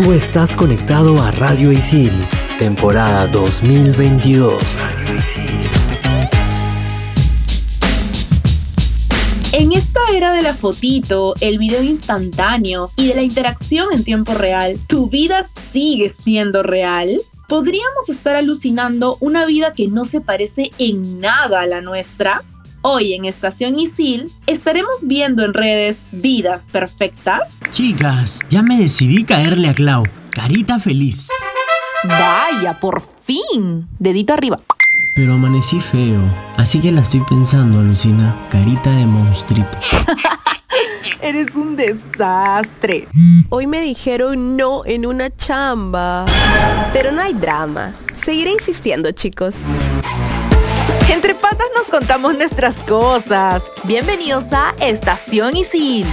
Tú 0.00 0.12
estás 0.12 0.54
conectado 0.54 1.20
a 1.20 1.32
Radio 1.32 1.72
Isil, 1.72 2.12
temporada 2.56 3.26
2022. 3.26 4.84
En 9.50 9.72
esta 9.72 10.00
era 10.14 10.30
de 10.30 10.42
la 10.42 10.54
fotito, 10.54 11.34
el 11.40 11.58
video 11.58 11.82
instantáneo 11.82 12.92
y 12.94 13.08
de 13.08 13.16
la 13.16 13.22
interacción 13.22 13.88
en 13.92 14.04
tiempo 14.04 14.34
real, 14.34 14.78
¿tu 14.86 15.08
vida 15.08 15.42
sigue 15.42 16.10
siendo 16.10 16.62
real? 16.62 17.20
¿Podríamos 17.48 18.08
estar 18.08 18.36
alucinando 18.36 19.16
una 19.18 19.46
vida 19.46 19.74
que 19.74 19.88
no 19.88 20.04
se 20.04 20.20
parece 20.20 20.70
en 20.78 21.18
nada 21.18 21.62
a 21.62 21.66
la 21.66 21.80
nuestra? 21.80 22.44
Hoy 22.90 23.12
en 23.12 23.26
Estación 23.26 23.78
Isil 23.78 24.32
estaremos 24.46 25.02
viendo 25.02 25.44
en 25.44 25.52
redes 25.52 26.04
vidas 26.10 26.70
perfectas. 26.72 27.58
Chicas, 27.70 28.40
ya 28.48 28.62
me 28.62 28.78
decidí 28.78 29.24
caerle 29.24 29.68
a 29.68 29.74
Clau. 29.74 30.04
Carita 30.30 30.78
feliz. 30.78 31.28
Vaya, 32.04 32.80
por 32.80 33.02
fin. 33.22 33.86
Dedito 33.98 34.32
arriba. 34.32 34.62
Pero 35.14 35.34
amanecí 35.34 35.80
feo, 35.80 36.22
así 36.56 36.80
que 36.80 36.90
la 36.90 37.02
estoy 37.02 37.22
pensando, 37.28 37.82
Lucina. 37.82 38.34
Carita 38.50 38.88
de 38.88 39.04
monstruito. 39.04 39.78
Eres 41.20 41.54
un 41.56 41.76
desastre. 41.76 43.06
Hoy 43.50 43.66
me 43.66 43.82
dijeron 43.82 44.56
no 44.56 44.86
en 44.86 45.04
una 45.04 45.28
chamba. 45.36 46.24
Pero 46.94 47.12
no 47.12 47.20
hay 47.20 47.34
drama. 47.34 47.94
Seguiré 48.14 48.52
insistiendo, 48.52 49.12
chicos. 49.12 49.56
Entre 51.10 51.34
patas 51.34 51.66
nos 51.74 51.88
contamos 51.88 52.36
nuestras 52.36 52.80
cosas. 52.80 53.64
Bienvenidos 53.84 54.44
a 54.52 54.74
Estación 54.80 55.56
Isil. 55.56 56.06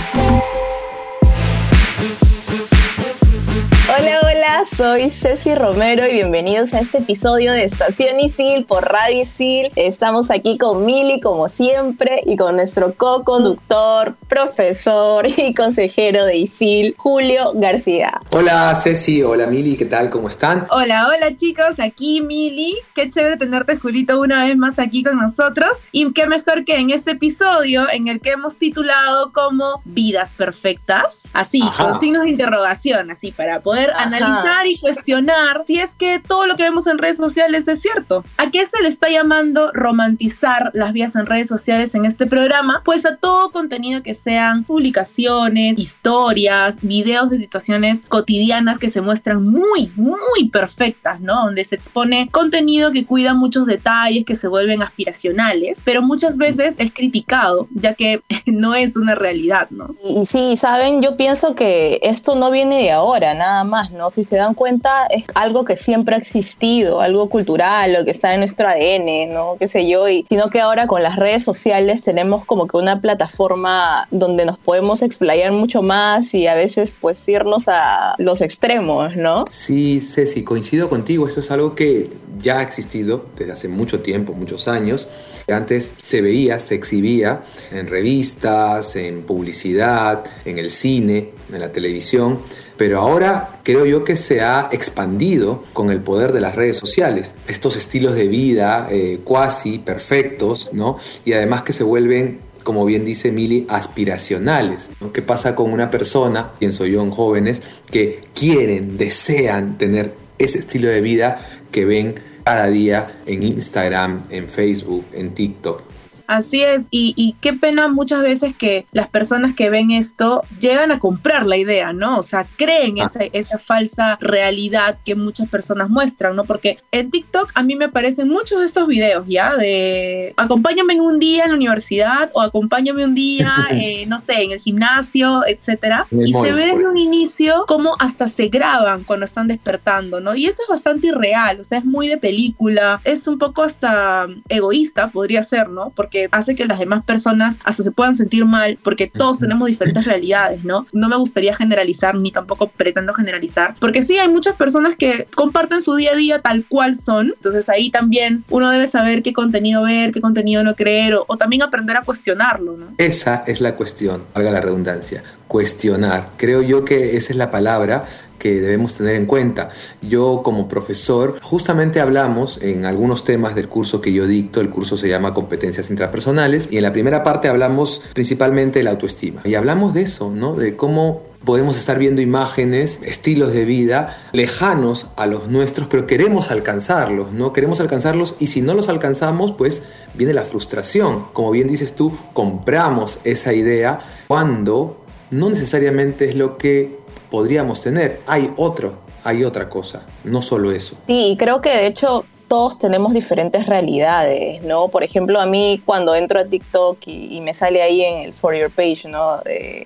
Hola, 3.87 4.19
hola, 4.23 4.34
soy 4.65 5.09
Ceci 5.09 5.55
Romero 5.55 6.07
y 6.07 6.13
bienvenidos 6.13 6.73
a 6.73 6.79
este 6.79 6.99
episodio 6.99 7.51
de 7.51 7.63
Estación 7.63 8.19
Isil 8.19 8.65
por 8.65 8.83
Radio 8.83 9.23
Isil. 9.23 9.71
Estamos 9.75 10.29
aquí 10.29 10.57
con 10.57 10.85
Mili 10.85 11.19
como 11.19 11.49
siempre 11.49 12.21
y 12.25 12.37
con 12.37 12.55
nuestro 12.55 12.93
co-conductor, 12.93 14.15
profesor 14.27 15.27
y 15.27 15.53
consejero 15.53 16.25
de 16.25 16.37
Isil, 16.37 16.95
Julio 16.97 17.53
García. 17.55 18.21
Hola 18.29 18.75
Ceci, 18.75 19.23
hola 19.23 19.47
Mili, 19.47 19.77
¿qué 19.77 19.85
tal? 19.85 20.09
¿Cómo 20.09 20.27
están? 20.27 20.67
Hola, 20.69 21.07
hola 21.07 21.35
chicos, 21.35 21.79
aquí 21.79 22.21
Mili. 22.21 22.75
Qué 22.93 23.09
chévere 23.09 23.37
tenerte 23.37 23.77
Julito 23.77 24.19
una 24.19 24.45
vez 24.45 24.57
más 24.57 24.79
aquí 24.79 25.03
con 25.03 25.17
nosotros 25.17 25.71
y 25.91 26.11
qué 26.13 26.27
mejor 26.27 26.65
que 26.65 26.77
en 26.77 26.91
este 26.91 27.11
episodio 27.11 27.89
en 27.91 28.07
el 28.07 28.21
que 28.21 28.31
hemos 28.31 28.57
titulado 28.57 29.31
como 29.31 29.81
Vidas 29.85 30.35
Perfectas, 30.35 31.29
así, 31.33 31.61
con 31.77 31.99
signos 31.99 32.23
de 32.23 32.29
interrogación, 32.29 33.11
así 33.11 33.31
para 33.31 33.61
poder 33.61 33.91
analizar 33.95 34.34
y 34.65 34.79
cuestionar 34.79 35.63
si 35.67 35.79
es 35.79 35.95
que 35.95 36.19
todo 36.19 36.45
lo 36.47 36.55
que 36.55 36.63
vemos 36.63 36.87
en 36.87 36.97
redes 36.97 37.17
sociales 37.17 37.67
es 37.67 37.81
cierto. 37.81 38.23
¿A 38.37 38.51
qué 38.51 38.65
se 38.65 38.81
le 38.81 38.87
está 38.87 39.09
llamando 39.09 39.71
romantizar 39.73 40.71
las 40.73 40.93
vías 40.93 41.15
en 41.15 41.25
redes 41.25 41.47
sociales 41.47 41.95
en 41.95 42.05
este 42.05 42.25
programa? 42.25 42.81
Pues 42.83 43.05
a 43.05 43.17
todo 43.17 43.51
contenido 43.51 44.03
que 44.03 44.15
sean 44.15 44.63
publicaciones, 44.63 45.77
historias, 45.77 46.79
videos 46.81 47.29
de 47.29 47.37
situaciones 47.37 48.05
cotidianas 48.07 48.79
que 48.79 48.89
se 48.89 49.01
muestran 49.01 49.43
muy, 49.45 49.91
muy 49.95 50.49
perfectas, 50.51 51.19
¿no? 51.19 51.45
Donde 51.45 51.63
se 51.63 51.75
expone 51.75 52.29
contenido 52.31 52.91
que 52.91 53.05
cuida 53.05 53.33
muchos 53.33 53.65
detalles, 53.65 54.25
que 54.25 54.35
se 54.35 54.47
vuelven 54.47 54.81
aspiracionales, 54.81 55.81
pero 55.83 56.01
muchas 56.01 56.37
veces 56.37 56.75
es 56.77 56.91
criticado, 56.91 57.67
ya 57.73 57.93
que 57.93 58.21
no 58.45 58.75
es 58.75 58.95
una 58.95 59.15
realidad, 59.15 59.69
¿no? 59.69 59.95
Y 60.03 60.25
sí, 60.25 60.57
saben, 60.57 61.01
yo 61.01 61.17
pienso 61.17 61.55
que 61.55 61.99
esto 62.03 62.35
no 62.35 62.51
viene 62.51 62.81
de 62.83 62.91
ahora, 62.91 63.33
nada 63.33 63.63
más, 63.63 63.91
¿no? 63.91 64.09
Si 64.09 64.23
se 64.25 64.37
dan 64.37 64.53
cuenta, 64.53 65.05
es 65.07 65.23
algo 65.33 65.65
que 65.65 65.75
siempre 65.75 66.15
ha 66.15 66.17
existido, 66.17 67.01
algo 67.01 67.29
cultural, 67.29 67.93
lo 67.93 68.05
que 68.05 68.11
está 68.11 68.33
en 68.33 68.41
nuestro 68.41 68.67
ADN, 68.67 69.33
¿no? 69.33 69.55
Qué 69.59 69.67
sé 69.67 69.87
yo, 69.87 70.07
y 70.09 70.25
sino 70.29 70.49
que 70.49 70.59
ahora 70.59 70.87
con 70.87 71.03
las 71.03 71.15
redes 71.15 71.43
sociales 71.43 72.03
tenemos 72.03 72.45
como 72.45 72.67
que 72.67 72.77
una 72.77 73.01
plataforma 73.01 74.07
donde 74.11 74.45
nos 74.45 74.57
podemos 74.57 75.01
explayar 75.01 75.51
mucho 75.51 75.81
más 75.81 76.33
y 76.33 76.47
a 76.47 76.55
veces 76.55 76.95
pues 76.99 77.27
irnos 77.27 77.67
a 77.67 78.15
los 78.17 78.41
extremos, 78.41 79.15
¿no? 79.15 79.45
Sí, 79.49 80.01
Ceci, 80.01 80.43
coincido 80.43 80.89
contigo, 80.89 81.27
esto 81.27 81.39
es 81.39 81.51
algo 81.51 81.75
que 81.75 82.09
ya 82.41 82.59
ha 82.59 82.61
existido 82.61 83.25
desde 83.37 83.53
hace 83.53 83.67
mucho 83.67 84.01
tiempo, 84.01 84.33
muchos 84.33 84.67
años. 84.67 85.07
Antes 85.47 85.93
se 86.01 86.21
veía, 86.21 86.59
se 86.59 86.75
exhibía 86.75 87.43
en 87.71 87.87
revistas, 87.87 88.95
en 88.95 89.23
publicidad, 89.23 90.23
en 90.43 90.57
el 90.57 90.71
cine, 90.71 91.31
en 91.53 91.59
la 91.59 91.71
televisión, 91.71 92.39
pero 92.77 92.99
ahora 92.99 93.59
creo 93.63 93.85
yo 93.85 94.03
que 94.03 94.15
se 94.15 94.41
ha 94.41 94.69
expandido 94.71 95.63
con 95.73 95.89
el 95.89 96.01
poder 96.01 96.33
de 96.33 96.41
las 96.41 96.55
redes 96.55 96.77
sociales. 96.77 97.35
Estos 97.47 97.75
estilos 97.75 98.15
de 98.15 98.27
vida 98.27 98.87
eh, 98.91 99.19
cuasi 99.23 99.79
perfectos, 99.79 100.71
¿no? 100.73 100.97
Y 101.23 101.33
además 101.33 101.63
que 101.63 101.73
se 101.73 101.83
vuelven 101.83 102.39
como 102.65 102.83
bien 102.83 103.05
dice 103.05 103.31
Mili, 103.31 103.67
aspiracionales. 103.69 104.89
¿Qué 105.13 105.21
pasa 105.21 105.53
con 105.53 105.71
una 105.71 105.91
persona, 105.91 106.49
pienso 106.57 106.87
yo 106.87 107.03
en 107.03 107.11
jóvenes, 107.11 107.61
que 107.91 108.19
quieren, 108.33 108.97
desean 108.97 109.77
tener 109.77 110.15
ese 110.39 110.59
estilo 110.59 110.89
de 110.89 110.99
vida 110.99 111.39
que 111.71 111.85
ven 111.85 112.15
cada 112.43 112.65
día 112.67 113.21
en 113.27 113.43
Instagram, 113.43 114.23
en 114.31 114.49
Facebook, 114.49 115.05
en 115.13 115.35
TikTok? 115.35 115.94
Así 116.27 116.63
es, 116.63 116.87
y, 116.91 117.35
qué 117.41 117.53
pena 117.53 117.87
muchas 117.87 118.21
veces 118.21 118.55
que 118.55 118.85
las 118.91 119.07
personas 119.07 119.53
que 119.53 119.69
ven 119.69 119.91
esto 119.91 120.41
llegan 120.59 120.91
a 120.91 120.99
comprar 120.99 121.45
la 121.45 121.57
idea, 121.57 121.93
¿no? 121.93 122.17
O 122.17 122.23
sea, 122.23 122.45
creen 122.55 122.95
ah. 122.99 123.05
esa, 123.05 123.23
esa, 123.33 123.57
falsa 123.57 124.17
realidad 124.21 124.97
que 125.05 125.15
muchas 125.15 125.49
personas 125.49 125.89
muestran, 125.89 126.35
¿no? 126.35 126.43
Porque 126.43 126.79
en 126.91 127.11
TikTok 127.11 127.51
a 127.53 127.63
mí 127.63 127.75
me 127.75 127.85
aparecen 127.85 128.29
muchos 128.29 128.59
de 128.59 128.65
estos 128.65 128.87
videos, 128.87 129.25
¿ya? 129.27 129.55
De 129.55 130.33
acompáñame 130.37 130.99
un 130.99 131.19
día 131.19 131.43
en 131.43 131.51
la 131.51 131.55
universidad 131.55 132.29
o 132.33 132.41
acompáñame 132.41 133.05
un 133.05 133.15
día, 133.15 133.53
eh, 133.71 134.05
no 134.07 134.19
sé, 134.19 134.43
en 134.43 134.51
el 134.51 134.59
gimnasio, 134.59 135.43
etcétera. 135.47 136.07
Y 136.11 136.33
se 136.33 136.51
ve 136.51 136.67
desde 136.67 136.87
un 136.87 136.97
inicio 136.97 137.65
como 137.67 137.95
hasta 137.99 138.27
se 138.27 138.47
graban 138.47 139.03
cuando 139.03 139.25
están 139.25 139.47
despertando, 139.47 140.19
¿no? 140.19 140.35
Y 140.35 140.45
eso 140.45 140.63
es 140.63 140.69
bastante 140.69 141.07
irreal, 141.07 141.59
o 141.59 141.63
sea, 141.63 141.79
es 141.79 141.85
muy 141.85 142.07
de 142.07 142.17
película, 142.17 143.01
es 143.03 143.27
un 143.27 143.37
poco 143.37 143.63
hasta 143.63 144.27
egoísta, 144.49 145.11
podría 145.11 145.43
ser, 145.43 145.69
¿no? 145.69 145.91
Porque 145.95 146.14
hace 146.31 146.55
que 146.55 146.65
las 146.65 146.79
demás 146.79 147.03
personas 147.03 147.59
hasta 147.63 147.83
se 147.83 147.91
puedan 147.91 148.15
sentir 148.15 148.45
mal, 148.45 148.77
porque 148.83 149.07
todos 149.07 149.39
tenemos 149.39 149.67
diferentes 149.67 150.05
realidades, 150.05 150.63
¿no? 150.63 150.85
No 150.93 151.09
me 151.09 151.15
gustaría 151.15 151.53
generalizar, 151.55 152.15
ni 152.15 152.31
tampoco 152.31 152.69
pretendo 152.69 153.13
generalizar, 153.13 153.75
porque 153.79 154.03
sí 154.03 154.17
hay 154.17 154.29
muchas 154.29 154.55
personas 154.55 154.95
que 154.95 155.27
comparten 155.35 155.81
su 155.81 155.95
día 155.95 156.11
a 156.11 156.15
día 156.15 156.39
tal 156.39 156.65
cual 156.67 156.95
son, 156.95 157.33
entonces 157.35 157.69
ahí 157.69 157.89
también 157.89 158.43
uno 158.49 158.69
debe 158.69 158.87
saber 158.87 159.21
qué 159.21 159.33
contenido 159.33 159.83
ver, 159.83 160.11
qué 160.11 160.21
contenido 160.21 160.63
no 160.63 160.75
creer, 160.75 161.15
o, 161.15 161.25
o 161.27 161.37
también 161.37 161.61
aprender 161.61 161.97
a 161.97 162.01
cuestionarlo, 162.01 162.77
¿no? 162.77 162.87
Esa 162.97 163.43
es 163.47 163.61
la 163.61 163.75
cuestión, 163.75 164.23
valga 164.33 164.51
la 164.51 164.61
redundancia, 164.61 165.23
cuestionar. 165.47 166.29
Creo 166.37 166.61
yo 166.61 166.85
que 166.85 167.17
esa 167.17 167.33
es 167.33 167.37
la 167.37 167.51
palabra 167.51 168.05
que 168.39 168.61
debemos 168.61 168.95
tener 168.95 169.15
en 169.15 169.25
cuenta. 169.25 169.69
Yo 170.01 170.41
como 170.43 170.67
profesor, 170.67 171.39
justamente 171.41 171.99
hablamos 171.99 172.61
en 172.61 172.85
algunos 172.85 173.23
temas 173.23 173.55
del 173.55 173.67
curso 173.67 174.01
que 174.01 174.13
yo 174.13 174.27
dicto, 174.27 174.61
el 174.61 174.69
curso 174.69 174.97
se 174.97 175.09
llama 175.09 175.33
Competencias 175.33 175.89
Intrapersonales, 175.89 176.67
y 176.71 176.77
en 176.77 176.83
la 176.83 176.93
primera 176.93 177.23
parte 177.23 177.47
hablamos 177.47 178.01
principalmente 178.13 178.79
de 178.79 178.83
la 178.83 178.91
autoestima. 178.91 179.41
Y 179.45 179.55
hablamos 179.55 179.93
de 179.93 180.03
eso, 180.03 180.31
¿no? 180.31 180.55
De 180.55 180.75
cómo 180.75 181.23
podemos 181.45 181.77
estar 181.77 181.99
viendo 181.99 182.21
imágenes, 182.21 182.99
estilos 183.03 183.53
de 183.53 183.65
vida 183.65 184.17
lejanos 184.33 185.07
a 185.15 185.27
los 185.27 185.47
nuestros, 185.47 185.87
pero 185.87 186.07
queremos 186.07 186.51
alcanzarlos, 186.51 187.31
¿no? 187.31 187.53
Queremos 187.53 187.79
alcanzarlos 187.79 188.35
y 188.39 188.47
si 188.47 188.61
no 188.61 188.73
los 188.73 188.89
alcanzamos, 188.89 189.53
pues 189.53 189.83
viene 190.15 190.33
la 190.33 190.41
frustración. 190.41 191.27
Como 191.33 191.51
bien 191.51 191.67
dices 191.67 191.93
tú, 191.93 192.17
compramos 192.33 193.19
esa 193.23 193.53
idea 193.53 193.99
cuando 194.27 194.99
no 195.31 195.49
necesariamente 195.49 196.29
es 196.29 196.35
lo 196.35 196.57
que 196.57 197.04
podríamos 197.29 197.81
tener. 197.81 198.21
Hay 198.27 198.51
otro, 198.57 198.99
hay 199.23 199.43
otra 199.43 199.69
cosa, 199.69 200.05
no 200.23 200.41
solo 200.41 200.71
eso. 200.71 200.95
Sí, 201.07 201.31
y 201.31 201.37
creo 201.37 201.61
que 201.61 201.69
de 201.69 201.87
hecho 201.87 202.25
todos 202.47 202.79
tenemos 202.79 203.13
diferentes 203.13 203.65
realidades, 203.67 204.63
¿no? 204.63 204.87
Por 204.89 205.03
ejemplo, 205.03 205.39
a 205.39 205.45
mí 205.45 205.81
cuando 205.85 206.15
entro 206.15 206.39
a 206.39 206.45
TikTok 206.45 206.97
y, 207.07 207.41
me 207.45 207.53
sale 207.53 207.81
ahí 207.81 208.01
en 208.01 208.17
el 208.19 208.33
For 208.33 208.55
Your 208.55 208.71
Page, 208.71 209.07
¿no? 209.07 209.39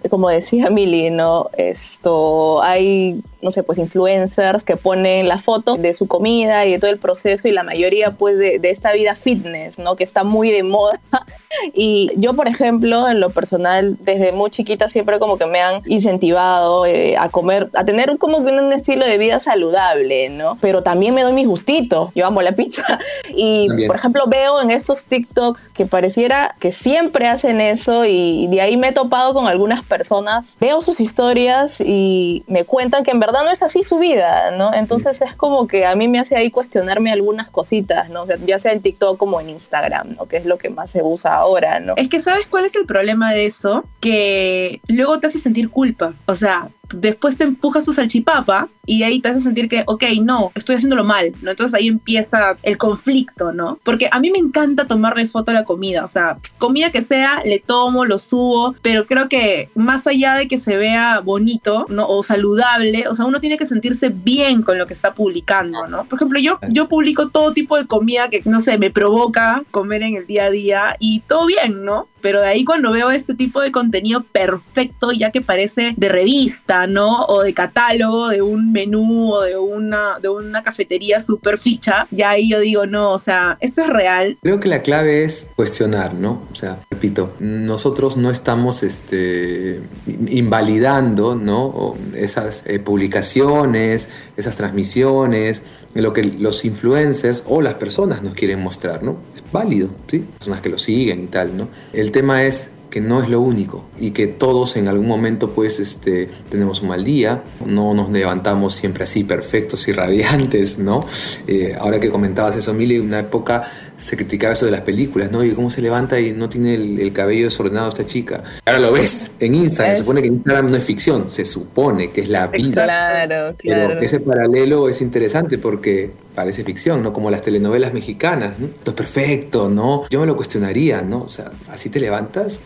como 0.09 0.29
decía 0.29 0.69
Milly, 0.69 1.09
¿no? 1.09 1.49
Esto, 1.57 2.61
hay 2.61 3.21
no 3.41 3.51
sé, 3.51 3.63
pues 3.63 3.77
influencers 3.77 4.63
que 4.63 4.75
ponen 4.75 5.27
la 5.27 5.37
foto 5.37 5.75
de 5.75 5.93
su 5.93 6.07
comida 6.07 6.65
y 6.65 6.73
de 6.73 6.79
todo 6.79 6.91
el 6.91 6.99
proceso 6.99 7.47
y 7.47 7.51
la 7.51 7.63
mayoría 7.63 8.11
pues 8.11 8.37
de, 8.37 8.59
esta 8.63 8.91
vida 8.93 9.15
fitness, 9.15 9.79
¿no? 9.79 9.95
Que 9.95 10.03
está 10.03 10.23
muy 10.23 10.51
de 10.51 10.63
moda. 10.63 10.99
Y 11.73 12.11
yo, 12.15 12.35
por 12.35 12.47
ejemplo, 12.47 13.09
en 13.09 13.19
lo 13.19 13.31
personal, 13.31 13.97
desde 14.01 14.31
muy 14.31 14.51
chiquita 14.51 14.87
siempre 14.87 15.17
como 15.17 15.39
que 15.39 15.47
me 15.47 15.59
han 15.59 15.81
incentivado 15.87 16.85
eh, 16.85 17.17
a 17.17 17.29
comer, 17.29 17.71
a 17.73 17.83
tener 17.83 18.19
como 18.19 18.45
que 18.45 18.51
un 18.51 18.71
estilo 18.71 19.03
de 19.03 19.17
vida 19.17 19.39
saludable, 19.39 20.29
¿no? 20.29 20.59
Pero 20.61 20.83
también 20.83 21.15
me 21.15 21.23
doy 21.23 21.33
mi 21.33 21.45
gustito. 21.45 22.11
Yo 22.13 22.27
amo 22.27 22.43
la 22.43 22.48
pizza. 22.51 22.99
Y, 23.31 23.67
por 23.87 23.95
ejemplo, 23.95 24.25
veo 24.27 24.59
en 24.61 24.71
estos 24.71 25.05
TikToks 25.05 25.69
que 25.69 25.85
pareciera 25.85 26.55
que 26.59 26.71
siempre 26.71 27.27
hacen 27.27 27.61
eso 27.61 28.03
y 28.05 28.47
de 28.47 28.59
ahí 28.59 28.75
me 28.75 28.89
he 28.89 28.91
topado 28.91 29.33
con 29.33 29.47
algunas 29.47 29.83
personas. 29.83 30.57
Veo 30.59 30.81
sus 30.81 30.99
historias 30.99 31.79
y 31.79 32.43
me 32.47 32.65
cuentan 32.65 33.03
que 33.03 33.11
en 33.11 33.19
verdad 33.19 33.43
no 33.43 33.51
es 33.51 33.63
así 33.63 33.83
su 33.83 33.99
vida, 33.99 34.51
¿no? 34.57 34.73
Entonces 34.73 35.21
es 35.21 35.35
como 35.35 35.67
que 35.67 35.85
a 35.85 35.95
mí 35.95 36.07
me 36.07 36.19
hace 36.19 36.35
ahí 36.35 36.51
cuestionarme 36.51 37.11
algunas 37.11 37.49
cositas, 37.49 38.09
¿no? 38.09 38.23
O 38.23 38.25
sea, 38.25 38.37
ya 38.45 38.59
sea 38.59 38.73
en 38.73 38.81
TikTok 38.81 39.17
como 39.17 39.39
en 39.39 39.49
Instagram, 39.49 40.15
¿no? 40.15 40.25
Que 40.25 40.37
es 40.37 40.45
lo 40.45 40.57
que 40.57 40.69
más 40.69 40.89
se 40.91 41.03
usa 41.03 41.35
ahora, 41.35 41.79
¿no? 41.79 41.93
Es 41.95 42.09
que 42.09 42.19
sabes 42.19 42.47
cuál 42.47 42.65
es 42.65 42.75
el 42.75 42.85
problema 42.85 43.31
de 43.31 43.45
eso, 43.45 43.83
que 43.99 44.81
luego 44.87 45.19
te 45.19 45.27
hace 45.27 45.39
sentir 45.39 45.69
culpa. 45.69 46.13
O 46.25 46.35
sea, 46.35 46.69
después 46.93 47.37
te 47.37 47.43
empujas 47.43 47.85
tu 47.85 47.93
salchipapa 47.93 48.69
y 48.85 49.03
ahí 49.03 49.19
te 49.19 49.29
hace 49.29 49.39
sentir 49.39 49.69
que, 49.69 49.83
ok, 49.85 50.03
no, 50.23 50.51
estoy 50.55 50.75
haciéndolo 50.75 51.03
mal, 51.03 51.31
¿no? 51.41 51.51
Entonces 51.51 51.79
ahí 51.79 51.87
empieza 51.87 52.57
el 52.63 52.77
conflicto, 52.77 53.51
¿no? 53.51 53.79
Porque 53.83 54.09
a 54.11 54.19
mí 54.19 54.31
me 54.31 54.39
encanta 54.39 54.87
tomarle 54.87 55.27
foto 55.27 55.51
a 55.51 55.53
la 55.53 55.63
comida, 55.63 56.03
o 56.03 56.07
sea, 56.07 56.39
comida 56.57 56.91
que 56.91 57.03
sea, 57.03 57.41
le 57.45 57.59
tomo, 57.59 58.05
lo 58.05 58.17
subo, 58.17 58.73
pero 58.81 59.05
creo 59.05 59.29
que 59.29 59.69
más 59.75 60.07
allá 60.07 60.33
de 60.33 60.47
que 60.47 60.57
se 60.57 60.75
vea 60.77 61.19
bonito, 61.19 61.85
¿no? 61.89 62.07
O 62.07 62.23
saludable, 62.23 63.07
o 63.07 63.13
sea, 63.13 63.25
uno 63.25 63.39
tiene 63.39 63.57
que 63.57 63.67
sentirse 63.67 64.09
bien 64.09 64.63
con 64.63 64.77
lo 64.77 64.87
que 64.87 64.93
está 64.93 65.13
publicando, 65.13 65.85
¿no? 65.85 66.05
Por 66.05 66.17
ejemplo, 66.17 66.39
yo, 66.39 66.57
yo 66.69 66.87
publico 66.87 67.29
todo 67.29 67.53
tipo 67.53 67.77
de 67.77 67.85
comida 67.85 68.29
que, 68.29 68.41
no 68.45 68.59
sé, 68.59 68.79
me 68.79 68.89
provoca 68.89 69.63
comer 69.69 70.01
en 70.01 70.15
el 70.15 70.25
día 70.25 70.45
a 70.45 70.49
día 70.51 70.95
y 70.99 71.19
todo 71.21 71.45
bien, 71.45 71.85
¿no? 71.85 72.07
Pero 72.21 72.41
de 72.41 72.47
ahí 72.47 72.65
cuando 72.65 72.91
veo 72.91 73.11
este 73.11 73.33
tipo 73.33 73.61
de 73.61 73.71
contenido 73.71 74.23
perfecto, 74.23 75.11
ya 75.11 75.31
que 75.31 75.41
parece 75.41 75.93
de 75.97 76.09
revista, 76.09 76.87
¿no? 76.87 77.25
O 77.25 77.41
de 77.41 77.53
catálogo, 77.53 78.29
de 78.29 78.41
un 78.41 78.71
menú 78.71 79.33
o 79.33 79.41
de 79.41 79.57
una, 79.57 80.19
de 80.21 80.29
una 80.29 80.63
cafetería 80.63 81.19
súper 81.19 81.57
ficha, 81.57 82.07
ya 82.11 82.31
ahí 82.31 82.49
yo 82.49 82.59
digo, 82.59 82.85
no, 82.85 83.11
o 83.11 83.19
sea, 83.19 83.57
esto 83.61 83.81
es 83.81 83.87
real. 83.87 84.37
Creo 84.41 84.59
que 84.59 84.69
la 84.69 84.81
clave 84.81 85.23
es 85.23 85.49
cuestionar, 85.55 86.13
¿no? 86.13 86.43
O 86.51 86.55
sea, 86.55 86.79
repito, 86.89 87.33
nosotros 87.39 88.17
no 88.17 88.31
estamos 88.31 88.83
este, 88.83 89.81
invalidando, 90.27 91.35
¿no? 91.35 91.95
Esas 92.15 92.63
eh, 92.65 92.79
publicaciones, 92.79 94.09
esas 94.37 94.57
transmisiones, 94.57 95.63
lo 95.95 96.13
que 96.13 96.23
los 96.23 96.65
influencers 96.65 97.43
o 97.47 97.61
las 97.61 97.75
personas 97.75 98.21
nos 98.21 98.33
quieren 98.33 98.61
mostrar, 98.61 99.03
¿no? 99.03 99.17
Es 99.35 99.43
válido, 99.51 99.89
¿sí? 100.07 100.19
Personas 100.19 100.61
que 100.61 100.69
lo 100.69 100.77
siguen 100.77 101.23
y 101.23 101.27
tal, 101.27 101.57
¿no? 101.57 101.67
Tema 102.11 102.43
es 102.43 102.71
que 102.89 103.01
no 103.01 103.21
es 103.21 103.29
lo 103.29 103.39
único 103.39 103.85
y 103.99 104.11
que 104.11 104.27
todos 104.27 104.75
en 104.75 104.87
algún 104.87 105.07
momento 105.07 105.51
pues 105.51 105.79
este, 105.79 106.27
tenemos 106.49 106.81
un 106.81 106.89
mal 106.89 107.03
día, 107.03 107.43
no 107.65 107.93
nos 107.93 108.09
levantamos 108.09 108.73
siempre 108.73 109.03
así 109.03 109.23
perfectos 109.23 109.87
y 109.87 109.91
radiantes, 109.91 110.79
¿no? 110.79 111.01
Eh, 111.47 111.75
ahora 111.79 111.99
que 111.99 112.09
comentabas 112.09 112.55
eso, 112.55 112.73
Mili, 112.73 112.99
una 112.99 113.19
época 113.19 113.69
se 113.99 114.15
criticaba 114.15 114.53
eso 114.53 114.65
de 114.65 114.71
las 114.71 114.81
películas, 114.81 115.31
¿no? 115.31 115.43
Y 115.43 115.53
cómo 115.53 115.69
se 115.69 115.81
levanta 115.81 116.19
y 116.19 116.31
no 116.31 116.47
tiene 116.49 116.75
el, 116.75 117.13
cabello 117.13 117.45
desordenado 117.45 117.89
esta 117.89 118.05
chica. 118.05 118.41
Ahora 118.65 118.79
lo 118.79 118.93
ves 118.93 119.31
en 119.39 119.55
Instagram, 119.55 119.95
se 119.95 119.99
supone 119.99 120.21
que 120.21 120.27
Instagram 120.29 120.71
no 120.71 120.77
es 120.77 120.83
ficción, 120.83 121.29
se 121.29 121.45
supone 121.45 122.11
que 122.11 122.21
es 122.21 122.29
la 122.29 122.47
vida. 122.47 122.85
Claro, 122.85 123.55
claro. 123.57 123.87
Pero 123.89 123.99
ese 123.99 124.19
paralelo 124.19 124.87
es 124.87 125.01
interesante 125.01 125.57
porque 125.57 126.11
parece 126.33 126.63
ficción, 126.63 127.03
¿no? 127.03 127.11
Como 127.11 127.29
las 127.29 127.41
telenovelas 127.41 127.93
mexicanas, 127.93 128.57
¿no? 128.57 128.67
Todo 128.67 128.91
es 128.91 128.95
perfecto, 128.95 129.69
¿no? 129.69 130.03
Yo 130.09 130.21
me 130.21 130.25
lo 130.25 130.37
cuestionaría, 130.37 131.01
¿no? 131.01 131.23
O 131.23 131.29
sea, 131.29 131.51
así 131.67 131.89
te 131.89 131.99
levantas, 131.99 132.61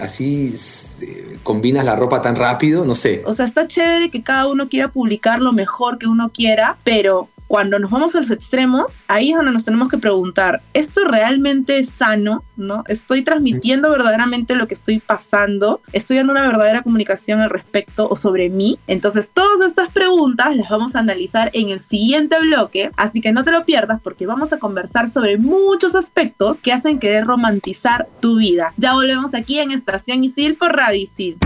así 0.00 0.52
eh, 1.00 1.36
combinas 1.44 1.84
la 1.84 1.94
ropa 1.94 2.20
tan 2.20 2.34
rápido, 2.34 2.84
no 2.84 2.94
sé. 2.94 3.22
O 3.24 3.34
sea, 3.34 3.44
está 3.44 3.68
chévere 3.68 4.10
que 4.10 4.22
cada 4.22 4.48
uno 4.48 4.68
quiera 4.68 4.88
publicar 4.88 5.40
lo 5.40 5.52
mejor 5.52 5.98
que 5.98 6.06
uno 6.08 6.32
quiera, 6.32 6.78
pero 6.82 7.28
cuando 7.52 7.78
nos 7.78 7.90
vamos 7.90 8.14
a 8.14 8.20
los 8.22 8.30
extremos, 8.30 9.02
ahí 9.08 9.28
es 9.28 9.36
donde 9.36 9.52
nos 9.52 9.66
tenemos 9.66 9.90
que 9.90 9.98
preguntar, 9.98 10.62
¿esto 10.72 11.04
realmente 11.04 11.78
es 11.78 11.90
sano? 11.90 12.44
¿No? 12.56 12.82
¿Estoy 12.88 13.20
transmitiendo 13.20 13.90
verdaderamente 13.90 14.54
lo 14.54 14.66
que 14.66 14.72
estoy 14.72 15.00
pasando? 15.00 15.82
¿Estoy 15.92 16.16
dando 16.16 16.32
una 16.32 16.46
verdadera 16.46 16.80
comunicación 16.80 17.40
al 17.42 17.50
respecto 17.50 18.08
o 18.08 18.16
sobre 18.16 18.48
mí? 18.48 18.78
Entonces, 18.86 19.32
todas 19.34 19.68
estas 19.68 19.90
preguntas 19.90 20.56
las 20.56 20.70
vamos 20.70 20.96
a 20.96 21.00
analizar 21.00 21.50
en 21.52 21.68
el 21.68 21.80
siguiente 21.80 22.40
bloque, 22.40 22.90
así 22.96 23.20
que 23.20 23.34
no 23.34 23.44
te 23.44 23.52
lo 23.52 23.66
pierdas 23.66 24.00
porque 24.02 24.24
vamos 24.24 24.54
a 24.54 24.58
conversar 24.58 25.10
sobre 25.10 25.36
muchos 25.36 25.94
aspectos 25.94 26.58
que 26.58 26.72
hacen 26.72 26.98
querer 27.00 27.26
romantizar 27.26 28.08
tu 28.20 28.38
vida. 28.38 28.72
Ya 28.78 28.94
volvemos 28.94 29.34
aquí 29.34 29.58
en 29.58 29.72
Estación 29.72 30.24
Isil 30.24 30.54
por 30.56 30.74
Radio 30.74 31.02
Isil. 31.02 31.36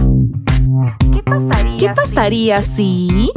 ¿Qué 1.13 1.23
pasaría, 1.25 1.77
¿Qué 1.79 1.89
pasaría 1.89 2.63
si 2.63 3.33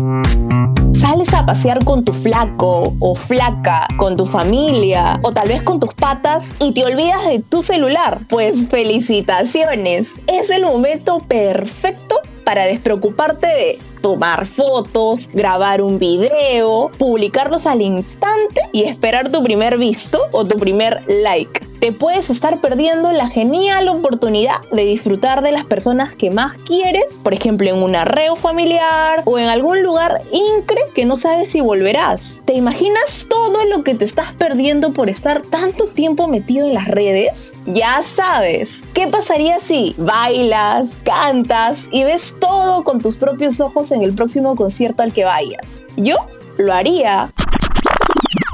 sales 0.93 1.33
a 1.33 1.45
pasear 1.45 1.83
con 1.83 2.03
tu 2.03 2.13
flaco 2.13 2.93
o 2.99 3.15
flaca, 3.15 3.87
con 3.97 4.15
tu 4.15 4.25
familia 4.25 5.19
o 5.23 5.31
tal 5.31 5.47
vez 5.47 5.61
con 5.61 5.79
tus 5.79 5.93
patas 5.93 6.55
y 6.59 6.73
te 6.73 6.83
olvidas 6.83 7.27
de 7.27 7.39
tu 7.39 7.61
celular. 7.61 8.21
Pues 8.29 8.67
felicitaciones, 8.67 10.19
es 10.27 10.49
el 10.49 10.63
momento 10.63 11.19
perfecto 11.19 12.15
para 12.43 12.65
despreocuparte 12.65 13.47
de 13.47 13.79
tomar 14.01 14.47
fotos, 14.47 15.29
grabar 15.31 15.81
un 15.81 15.99
video, 15.99 16.89
publicarlos 16.97 17.67
al 17.67 17.81
instante 17.81 18.61
y 18.71 18.83
esperar 18.83 19.29
tu 19.29 19.43
primer 19.43 19.77
visto 19.77 20.19
o 20.31 20.45
tu 20.45 20.57
primer 20.57 21.03
like 21.07 21.68
te 21.79 21.91
puedes 21.91 22.29
estar 22.29 22.59
perdiendo 22.59 23.11
la 23.11 23.27
genial 23.29 23.87
oportunidad 23.87 24.61
de 24.71 24.85
disfrutar 24.85 25.41
de 25.41 25.51
las 25.51 25.65
personas 25.65 26.13
que 26.13 26.29
más 26.29 26.57
quieres, 26.57 27.19
por 27.23 27.33
ejemplo 27.33 27.69
en 27.69 27.81
un 27.81 27.95
arreo 27.95 28.35
familiar 28.35 29.23
o 29.25 29.39
en 29.39 29.47
algún 29.47 29.81
lugar 29.81 30.21
incre 30.31 30.81
que 30.93 31.05
no 31.05 31.15
sabes 31.15 31.49
si 31.49 31.61
volverás. 31.61 32.41
¿Te 32.45 32.53
imaginas 32.53 33.27
todo 33.29 33.65
lo 33.65 33.83
que 33.83 33.95
te 33.95 34.05
estás 34.05 34.33
perdiendo 34.33 34.91
por 34.91 35.09
estar 35.09 35.41
tanto 35.41 35.87
tiempo 35.87 36.27
metido 36.27 36.67
en 36.67 36.73
las 36.73 36.87
redes? 36.87 37.53
Ya 37.65 38.01
sabes, 38.03 38.85
¿qué 38.93 39.07
pasaría 39.07 39.59
si 39.59 39.95
bailas, 39.97 40.99
cantas 41.03 41.89
y 41.91 42.03
ves 42.03 42.37
todo 42.39 42.83
con 42.83 43.01
tus 43.01 43.15
propios 43.15 43.59
ojos 43.61 43.91
en 43.91 44.01
el 44.01 44.13
próximo 44.13 44.55
concierto 44.55 45.03
al 45.03 45.13
que 45.13 45.23
vayas? 45.23 45.83
Yo 45.95 46.17
lo 46.57 46.73
haría. 46.73 47.31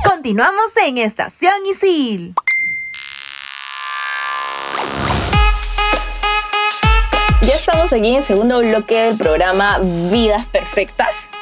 Continuamos 0.03 0.71
en 0.85 0.99
Estación 0.99 1.53
Isil. 1.69 2.35
Estamos 7.85 8.03
aquí 8.03 8.15
en 8.15 8.23
segundo 8.23 8.59
bloque 8.61 8.95
del 8.95 9.15
programa 9.15 9.79
Vidas 10.11 10.47
Perfectas 10.47 11.33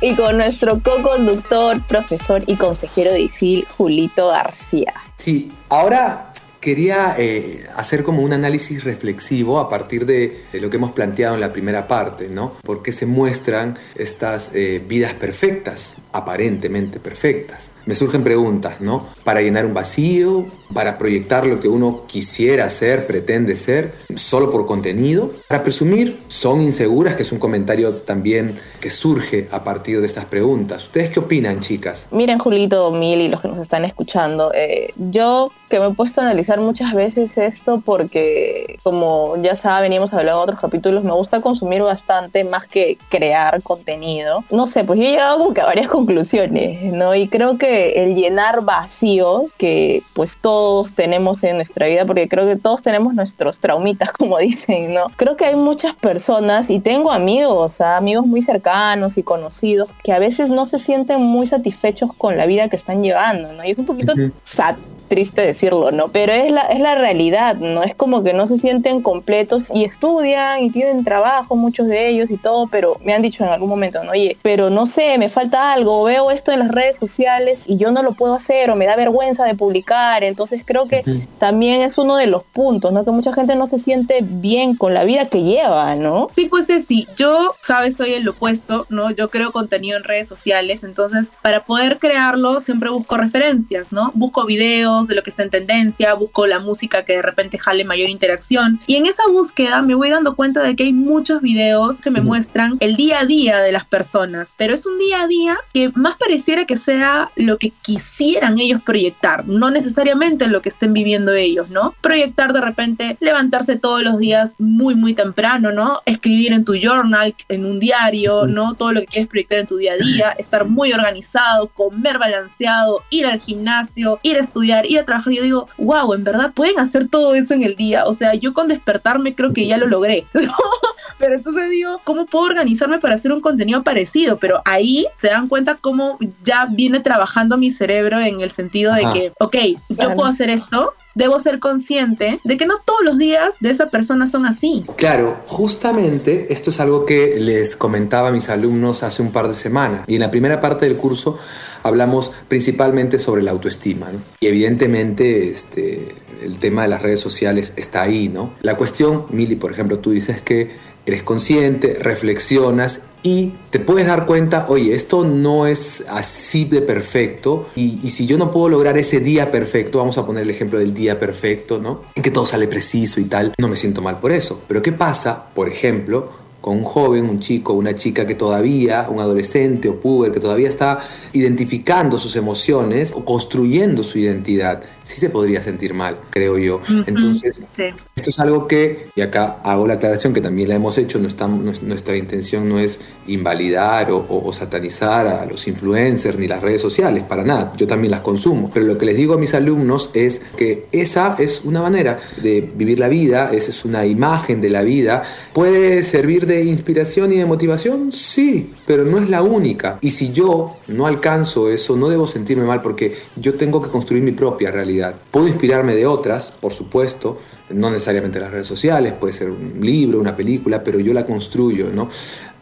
y 0.00 0.16
con 0.16 0.36
nuestro 0.36 0.82
co-conductor, 0.82 1.80
profesor 1.86 2.42
y 2.48 2.56
consejero 2.56 3.12
de 3.12 3.20
ISIL, 3.20 3.66
Julito 3.76 4.26
García. 4.28 4.92
Sí, 5.16 5.52
ahora 5.68 6.32
quería 6.62 7.14
eh, 7.18 7.66
hacer 7.76 8.04
como 8.04 8.22
un 8.22 8.32
análisis 8.32 8.84
reflexivo 8.84 9.58
a 9.58 9.68
partir 9.68 10.06
de, 10.06 10.44
lo 10.54 10.70
que 10.70 10.76
hemos 10.76 10.92
planteado 10.92 11.34
en 11.34 11.40
la 11.40 11.52
primera 11.52 11.86
parte, 11.86 12.28
¿no? 12.28 12.54
¿Por 12.64 12.82
qué 12.82 12.92
se 12.92 13.04
muestran 13.04 13.76
estas 13.94 14.52
eh, 14.54 14.82
vidas 14.84 15.12
perfectas, 15.12 15.96
aparentemente 16.12 17.00
perfectas? 17.00 17.70
Me 17.84 17.94
surgen 17.94 18.24
preguntas, 18.24 18.80
¿no? 18.80 19.08
Para 19.24 19.40
llenar 19.40 19.66
un 19.66 19.74
vacío, 19.74 20.46
para 20.72 20.98
proyectar 20.98 21.46
lo 21.46 21.60
que 21.60 21.68
uno 21.68 22.02
quisiera 22.06 22.68
ser, 22.70 23.06
pretende 23.06 23.56
ser, 23.56 23.94
solo 24.14 24.50
por 24.50 24.66
contenido, 24.66 25.30
para 25.48 25.62
presumir, 25.62 26.20
son 26.28 26.60
inseguras, 26.60 27.14
que 27.14 27.22
es 27.22 27.32
un 27.32 27.38
comentario 27.38 27.96
también 27.96 28.58
que 28.80 28.90
surge 28.90 29.48
a 29.50 29.64
partir 29.64 30.00
de 30.00 30.06
estas 30.06 30.24
preguntas. 30.24 30.84
¿Ustedes 30.84 31.10
qué 31.10 31.20
opinan, 31.20 31.60
chicas? 31.60 32.08
Miren, 32.10 32.38
Julito, 32.38 32.90
Mil 32.92 33.20
y 33.20 33.28
los 33.28 33.40
que 33.40 33.48
nos 33.48 33.58
están 33.58 33.84
escuchando, 33.84 34.52
eh, 34.54 34.92
yo 34.96 35.50
que 35.68 35.80
me 35.80 35.86
he 35.86 35.90
puesto 35.94 36.20
a 36.20 36.24
analizar 36.24 36.60
muchas 36.60 36.92
veces 36.92 37.38
esto 37.38 37.82
porque, 37.82 38.78
como 38.82 39.36
ya 39.42 39.54
saben 39.54 39.92
y 39.92 39.96
hemos 39.96 40.12
hablado 40.12 40.38
en 40.38 40.42
otros 40.42 40.60
capítulos, 40.60 41.02
me 41.02 41.12
gusta 41.12 41.40
consumir 41.40 41.82
bastante 41.82 42.44
más 42.44 42.66
que 42.66 42.98
crear 43.08 43.62
contenido. 43.62 44.44
No 44.50 44.66
sé, 44.66 44.84
pues 44.84 45.00
yo 45.00 45.06
he 45.06 45.10
llegado 45.12 45.38
como 45.38 45.54
que 45.54 45.62
a 45.62 45.64
varias 45.64 45.88
conclusiones, 45.98 46.92
¿no? 46.92 47.14
Y 47.14 47.26
creo 47.28 47.56
que 47.56 48.02
el 48.02 48.14
llenar 48.14 48.62
vacíos, 48.62 49.44
que 49.56 50.02
pues 50.12 50.38
todo 50.38 50.61
todos 50.62 50.94
tenemos 50.94 51.42
en 51.42 51.56
nuestra 51.56 51.88
vida, 51.88 52.06
porque 52.06 52.28
creo 52.28 52.46
que 52.46 52.54
todos 52.54 52.82
tenemos 52.82 53.14
nuestros 53.14 53.58
traumitas, 53.58 54.12
como 54.18 54.38
dicen, 54.38 54.94
¿no? 54.94 55.06
Creo 55.16 55.36
que 55.36 55.44
hay 55.44 55.56
muchas 55.56 55.92
personas, 55.96 56.70
y 56.70 56.78
tengo 56.78 57.10
amigos, 57.10 57.80
amigos 57.80 58.26
muy 58.26 58.42
cercanos 58.42 59.18
y 59.18 59.24
conocidos, 59.24 59.90
que 60.04 60.12
a 60.12 60.20
veces 60.20 60.50
no 60.50 60.64
se 60.64 60.78
sienten 60.78 61.20
muy 61.20 61.46
satisfechos 61.46 62.12
con 62.16 62.36
la 62.36 62.46
vida 62.46 62.68
que 62.68 62.76
están 62.76 63.02
llevando, 63.02 63.52
¿no? 63.52 63.64
Y 63.64 63.72
es 63.72 63.78
un 63.80 63.86
poquito 63.86 64.12
sad 64.44 64.76
triste 65.12 65.42
decirlo, 65.42 65.90
¿no? 65.90 66.08
Pero 66.08 66.32
es 66.32 66.50
la, 66.50 66.62
es 66.62 66.80
la 66.80 66.94
realidad, 66.94 67.56
¿no? 67.56 67.82
Es 67.82 67.94
como 67.94 68.22
que 68.22 68.32
no 68.32 68.46
se 68.46 68.56
sienten 68.56 69.02
completos 69.02 69.70
y 69.74 69.84
estudian 69.84 70.64
y 70.64 70.70
tienen 70.70 71.04
trabajo, 71.04 71.54
muchos 71.54 71.86
de 71.86 72.08
ellos 72.08 72.30
y 72.30 72.38
todo, 72.38 72.66
pero 72.68 72.98
me 73.04 73.12
han 73.12 73.20
dicho 73.20 73.44
en 73.44 73.50
algún 73.50 73.68
momento, 73.68 74.02
¿no? 74.04 74.12
Oye, 74.12 74.38
pero 74.40 74.70
no 74.70 74.86
sé, 74.86 75.18
me 75.18 75.28
falta 75.28 75.74
algo, 75.74 76.02
veo 76.04 76.30
esto 76.30 76.50
en 76.50 76.60
las 76.60 76.70
redes 76.70 76.96
sociales 76.96 77.68
y 77.68 77.76
yo 77.76 77.92
no 77.92 78.02
lo 78.02 78.12
puedo 78.12 78.32
hacer 78.32 78.70
o 78.70 78.74
me 78.74 78.86
da 78.86 78.96
vergüenza 78.96 79.44
de 79.44 79.54
publicar, 79.54 80.24
entonces 80.24 80.62
creo 80.64 80.88
que 80.88 81.04
también 81.36 81.82
es 81.82 81.98
uno 81.98 82.16
de 82.16 82.26
los 82.26 82.42
puntos, 82.44 82.90
¿no? 82.90 83.04
Que 83.04 83.10
mucha 83.10 83.34
gente 83.34 83.54
no 83.54 83.66
se 83.66 83.76
siente 83.76 84.20
bien 84.22 84.76
con 84.76 84.94
la 84.94 85.04
vida 85.04 85.26
que 85.26 85.42
lleva, 85.42 85.94
¿no? 85.94 86.30
Sí, 86.36 86.46
pues 86.46 86.70
es 86.70 86.86
sí, 86.86 87.06
yo, 87.18 87.54
sabes, 87.60 87.98
soy 87.98 88.14
el 88.14 88.26
opuesto, 88.26 88.86
¿no? 88.88 89.10
Yo 89.10 89.28
creo 89.28 89.52
contenido 89.52 89.98
en 89.98 90.04
redes 90.04 90.26
sociales, 90.26 90.84
entonces 90.84 91.32
para 91.42 91.66
poder 91.66 91.98
crearlo 91.98 92.60
siempre 92.60 92.88
busco 92.88 93.18
referencias, 93.18 93.92
¿no? 93.92 94.10
Busco 94.14 94.46
videos, 94.46 95.01
ritmos, 95.02 95.08
de 95.08 95.14
lo 95.14 95.22
que 95.22 95.30
está 95.30 95.42
en 95.42 95.50
tendencia, 95.50 96.14
busco 96.14 96.46
la 96.46 96.58
música 96.58 97.04
que 97.04 97.14
de 97.14 97.22
repente 97.22 97.58
jale 97.58 97.84
mayor 97.84 98.10
interacción. 98.10 98.80
Y 98.86 98.96
en 98.96 99.06
esa 99.06 99.22
búsqueda 99.28 99.82
me 99.82 99.94
voy 99.94 100.10
dando 100.10 100.34
cuenta 100.34 100.62
de 100.62 100.76
que 100.76 100.84
hay 100.84 100.92
muchos 100.92 101.40
videos 101.42 102.00
que 102.00 102.10
me 102.10 102.20
muestran 102.20 102.76
el 102.80 102.96
día 102.96 103.20
a 103.20 103.26
día 103.26 103.58
de 103.58 103.72
las 103.72 103.84
personas, 103.84 104.54
pero 104.56 104.74
es 104.74 104.86
un 104.86 104.98
día 104.98 105.22
a 105.22 105.26
día 105.26 105.56
que 105.72 105.90
más 105.94 106.16
pareciera 106.16 106.64
que 106.64 106.76
sea 106.76 107.30
lo 107.36 107.58
que 107.58 107.72
quisieran 107.82 108.58
ellos 108.58 108.82
proyectar, 108.82 109.46
no 109.46 109.70
necesariamente 109.70 110.48
lo 110.48 110.62
que 110.62 110.68
estén 110.68 110.92
viviendo 110.92 111.32
ellos, 111.32 111.70
¿no? 111.70 111.94
Proyectar 112.00 112.52
de 112.52 112.60
repente, 112.60 113.16
levantarse 113.20 113.76
todos 113.76 114.02
los 114.02 114.18
días 114.18 114.56
muy, 114.58 114.94
muy 114.94 115.14
temprano, 115.14 115.72
¿no? 115.72 116.00
Escribir 116.06 116.52
en 116.52 116.64
tu 116.64 116.74
journal, 116.74 117.34
en 117.48 117.66
un 117.66 117.78
diario, 117.78 118.46
¿no? 118.46 118.74
Todo 118.74 118.92
lo 118.92 119.00
que 119.00 119.06
quieres 119.06 119.28
proyectar 119.28 119.58
en 119.58 119.66
tu 119.66 119.76
día 119.76 119.92
a 119.92 119.96
día, 119.96 120.30
estar 120.38 120.66
muy 120.66 120.92
organizado, 120.92 121.68
comer 121.68 122.18
balanceado, 122.18 123.02
ir 123.10 123.26
al 123.26 123.40
gimnasio, 123.40 124.18
ir 124.22 124.36
a 124.36 124.40
estudiar, 124.40 124.86
ir 124.92 125.00
a 125.00 125.04
trabajar. 125.04 125.32
Yo 125.32 125.42
digo, 125.42 125.68
wow, 125.78 126.14
en 126.14 126.24
verdad 126.24 126.52
pueden 126.52 126.78
hacer 126.78 127.08
todo 127.08 127.34
eso 127.34 127.54
en 127.54 127.64
el 127.64 127.76
día. 127.76 128.04
O 128.06 128.14
sea, 128.14 128.34
yo 128.34 128.52
con 128.52 128.68
despertarme 128.68 129.34
creo 129.34 129.52
que 129.52 129.66
ya 129.66 129.76
lo 129.76 129.86
logré. 129.86 130.24
Pero 131.18 131.34
entonces 131.36 131.70
digo, 131.70 132.00
¿cómo 132.04 132.26
puedo 132.26 132.46
organizarme 132.46 132.98
para 132.98 133.14
hacer 133.14 133.32
un 133.32 133.40
contenido 133.40 133.82
parecido? 133.82 134.38
Pero 134.38 134.62
ahí 134.64 135.06
se 135.16 135.28
dan 135.28 135.48
cuenta 135.48 135.76
cómo 135.76 136.18
ya 136.42 136.66
viene 136.66 137.00
trabajando 137.00 137.56
mi 137.58 137.70
cerebro 137.70 138.20
en 138.20 138.40
el 138.40 138.50
sentido 138.50 138.92
de 138.94 139.02
que, 139.12 139.32
ok, 139.38 139.56
yo 139.88 140.14
puedo 140.14 140.26
hacer 140.28 140.50
esto, 140.50 140.94
debo 141.14 141.38
ser 141.38 141.58
consciente 141.58 142.40
de 142.44 142.56
que 142.56 142.66
no 142.66 142.74
todos 142.84 143.00
los 143.04 143.18
días 143.18 143.56
de 143.60 143.70
esa 143.70 143.90
persona 143.90 144.26
son 144.26 144.46
así. 144.46 144.84
Claro, 144.96 145.40
justamente 145.46 146.52
esto 146.52 146.70
es 146.70 146.80
algo 146.80 147.04
que 147.04 147.38
les 147.38 147.76
comentaba 147.76 148.28
a 148.28 148.32
mis 148.32 148.48
alumnos 148.48 149.02
hace 149.02 149.22
un 149.22 149.32
par 149.32 149.48
de 149.48 149.54
semanas. 149.54 150.04
Y 150.06 150.14
en 150.14 150.20
la 150.20 150.30
primera 150.30 150.60
parte 150.60 150.86
del 150.86 150.96
curso 150.96 151.38
hablamos 151.82 152.30
principalmente 152.48 153.18
sobre 153.18 153.42
la 153.42 153.50
autoestima. 153.50 154.08
Y 154.40 154.46
evidentemente 154.46 155.50
este, 155.50 156.14
el 156.42 156.58
tema 156.58 156.82
de 156.82 156.88
las 156.88 157.02
redes 157.02 157.20
sociales 157.20 157.72
está 157.76 158.02
ahí, 158.02 158.28
¿no? 158.28 158.52
La 158.62 158.76
cuestión, 158.76 159.26
Mili, 159.30 159.56
por 159.56 159.72
ejemplo, 159.72 159.98
tú 159.98 160.10
dices 160.10 160.40
que 160.40 160.70
eres 161.06 161.22
consciente, 161.22 161.94
reflexionas 161.94 163.02
y 163.22 163.52
te 163.70 163.78
puedes 163.78 164.06
dar 164.06 164.26
cuenta, 164.26 164.66
oye, 164.68 164.94
esto 164.94 165.24
no 165.24 165.66
es 165.66 166.04
así 166.08 166.64
de 166.64 166.82
perfecto 166.82 167.68
y, 167.76 168.08
si 168.08 168.26
yo 168.26 168.36
no 168.36 168.50
puedo 168.50 168.68
lograr 168.68 168.98
ese 168.98 169.20
día 169.20 169.50
perfecto, 169.50 169.98
vamos 169.98 170.18
a 170.18 170.26
poner 170.26 170.42
el 170.42 170.50
ejemplo 170.50 170.78
del 170.78 170.92
día 170.92 171.18
perfecto, 171.18 171.78
¿no? 171.78 172.02
En 172.14 172.22
que 172.22 172.30
todo 172.30 172.46
sale 172.46 172.66
preciso 172.66 173.20
y 173.20 173.24
tal, 173.24 173.54
no 173.58 173.68
me 173.68 173.76
siento 173.76 174.02
mal 174.02 174.18
por 174.18 174.32
eso. 174.32 174.60
Pero 174.66 174.82
¿qué 174.82 174.92
pasa, 174.92 175.46
por 175.54 175.68
ejemplo, 175.68 176.41
con 176.62 176.78
un 176.78 176.84
joven, 176.84 177.28
un 177.28 177.40
chico, 177.40 177.74
una 177.74 177.94
chica 177.94 178.24
que 178.24 178.34
todavía, 178.34 179.08
un 179.10 179.20
adolescente 179.20 179.88
o 179.88 179.96
puber, 179.96 180.32
que 180.32 180.40
todavía 180.40 180.68
está 180.68 181.00
identificando 181.34 182.18
sus 182.18 182.36
emociones 182.36 183.12
o 183.14 183.24
construyendo 183.24 184.02
su 184.04 184.18
identidad, 184.18 184.80
sí 185.04 185.20
se 185.20 185.28
podría 185.28 185.62
sentir 185.62 185.92
mal, 185.92 186.18
creo 186.30 186.58
yo. 186.58 186.80
Entonces, 187.06 187.62
esto 187.76 188.30
es 188.30 188.38
algo 188.38 188.66
que, 188.66 189.08
y 189.16 189.20
acá 189.20 189.58
hago 189.64 189.86
la 189.86 189.94
aclaración 189.94 190.32
que 190.32 190.40
también 190.40 190.68
la 190.68 190.76
hemos 190.76 190.96
hecho, 190.98 191.18
no 191.18 191.26
está, 191.26 191.48
nuestra 191.48 192.16
intención 192.16 192.68
no 192.68 192.78
es 192.78 193.00
invalidar 193.26 194.08
o, 194.12 194.52
satanizar 194.52 195.26
a 195.26 195.46
los 195.46 195.66
influencers 195.66 196.38
ni 196.38 196.46
las 196.46 196.62
redes 196.62 196.80
sociales, 196.80 197.24
para 197.24 197.42
nada, 197.42 197.72
yo 197.76 197.86
también 197.86 198.12
las 198.12 198.20
consumo, 198.20 198.70
pero 198.72 198.86
lo 198.86 198.98
que 198.98 199.06
les 199.06 199.16
digo 199.16 199.34
a 199.34 199.38
mis 199.38 199.54
alumnos 199.54 200.10
es 200.14 200.40
que 200.56 200.86
esa 200.92 201.36
es 201.38 201.62
una 201.64 201.82
manera 201.82 202.20
de 202.42 202.60
vivir 202.60 202.98
la 203.00 203.08
vida, 203.08 203.50
esa 203.52 203.70
es 203.70 203.84
una 203.84 204.06
imagen 204.06 204.60
de 204.60 204.70
la 204.70 204.82
vida, 204.82 205.24
puede 205.52 206.04
servir 206.04 206.46
de 206.46 206.51
de 206.56 206.64
inspiración 206.64 207.32
y 207.32 207.36
de 207.36 207.46
motivación? 207.46 208.12
Sí, 208.12 208.72
pero 208.86 209.04
no 209.04 209.18
es 209.18 209.28
la 209.28 209.42
única. 209.42 209.98
Y 210.00 210.10
si 210.10 210.32
yo 210.32 210.76
no 210.88 211.06
alcanzo 211.06 211.70
eso, 211.70 211.96
no 211.96 212.08
debo 212.08 212.26
sentirme 212.26 212.64
mal 212.64 212.82
porque 212.82 213.16
yo 213.36 213.54
tengo 213.54 213.80
que 213.80 213.90
construir 213.90 214.22
mi 214.22 214.32
propia 214.32 214.70
realidad. 214.70 215.16
Puedo 215.30 215.48
inspirarme 215.48 215.94
de 215.94 216.06
otras, 216.06 216.52
por 216.52 216.72
supuesto, 216.72 217.38
no 217.70 217.90
necesariamente 217.90 218.40
las 218.40 218.50
redes 218.50 218.66
sociales, 218.66 219.12
puede 219.12 219.32
ser 219.32 219.50
un 219.50 219.78
libro, 219.80 220.20
una 220.20 220.36
película, 220.36 220.82
pero 220.82 221.00
yo 221.00 221.12
la 221.12 221.26
construyo, 221.26 221.86
¿no? 221.92 222.08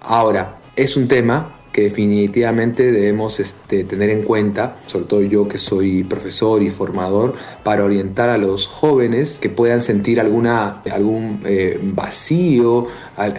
Ahora, 0.03 0.59
es 0.77 0.97
un 0.97 1.09
tema 1.09 1.60
que 1.73 1.83
definitivamente 1.83 2.91
debemos 2.91 3.41
este, 3.41 3.85
tener 3.85 4.11
en 4.11 4.23
cuenta, 4.23 4.79
sobre 4.87 5.07
todo 5.07 5.23
yo 5.23 5.49
que 5.49 5.59
soy 5.59 6.05
profesor 6.05 6.63
y 6.63 6.71
formador, 6.71 7.35
para 7.63 7.85
orientar 7.85 8.29
a 8.31 8.39
los 8.39 8.67
jóvenes 8.67 9.39
que 9.41 9.49
puedan 9.49 9.81
sentir 9.81 10.21
alguna, 10.21 10.83
algún 10.91 11.41
eh, 11.45 11.79
vacío, 11.83 12.87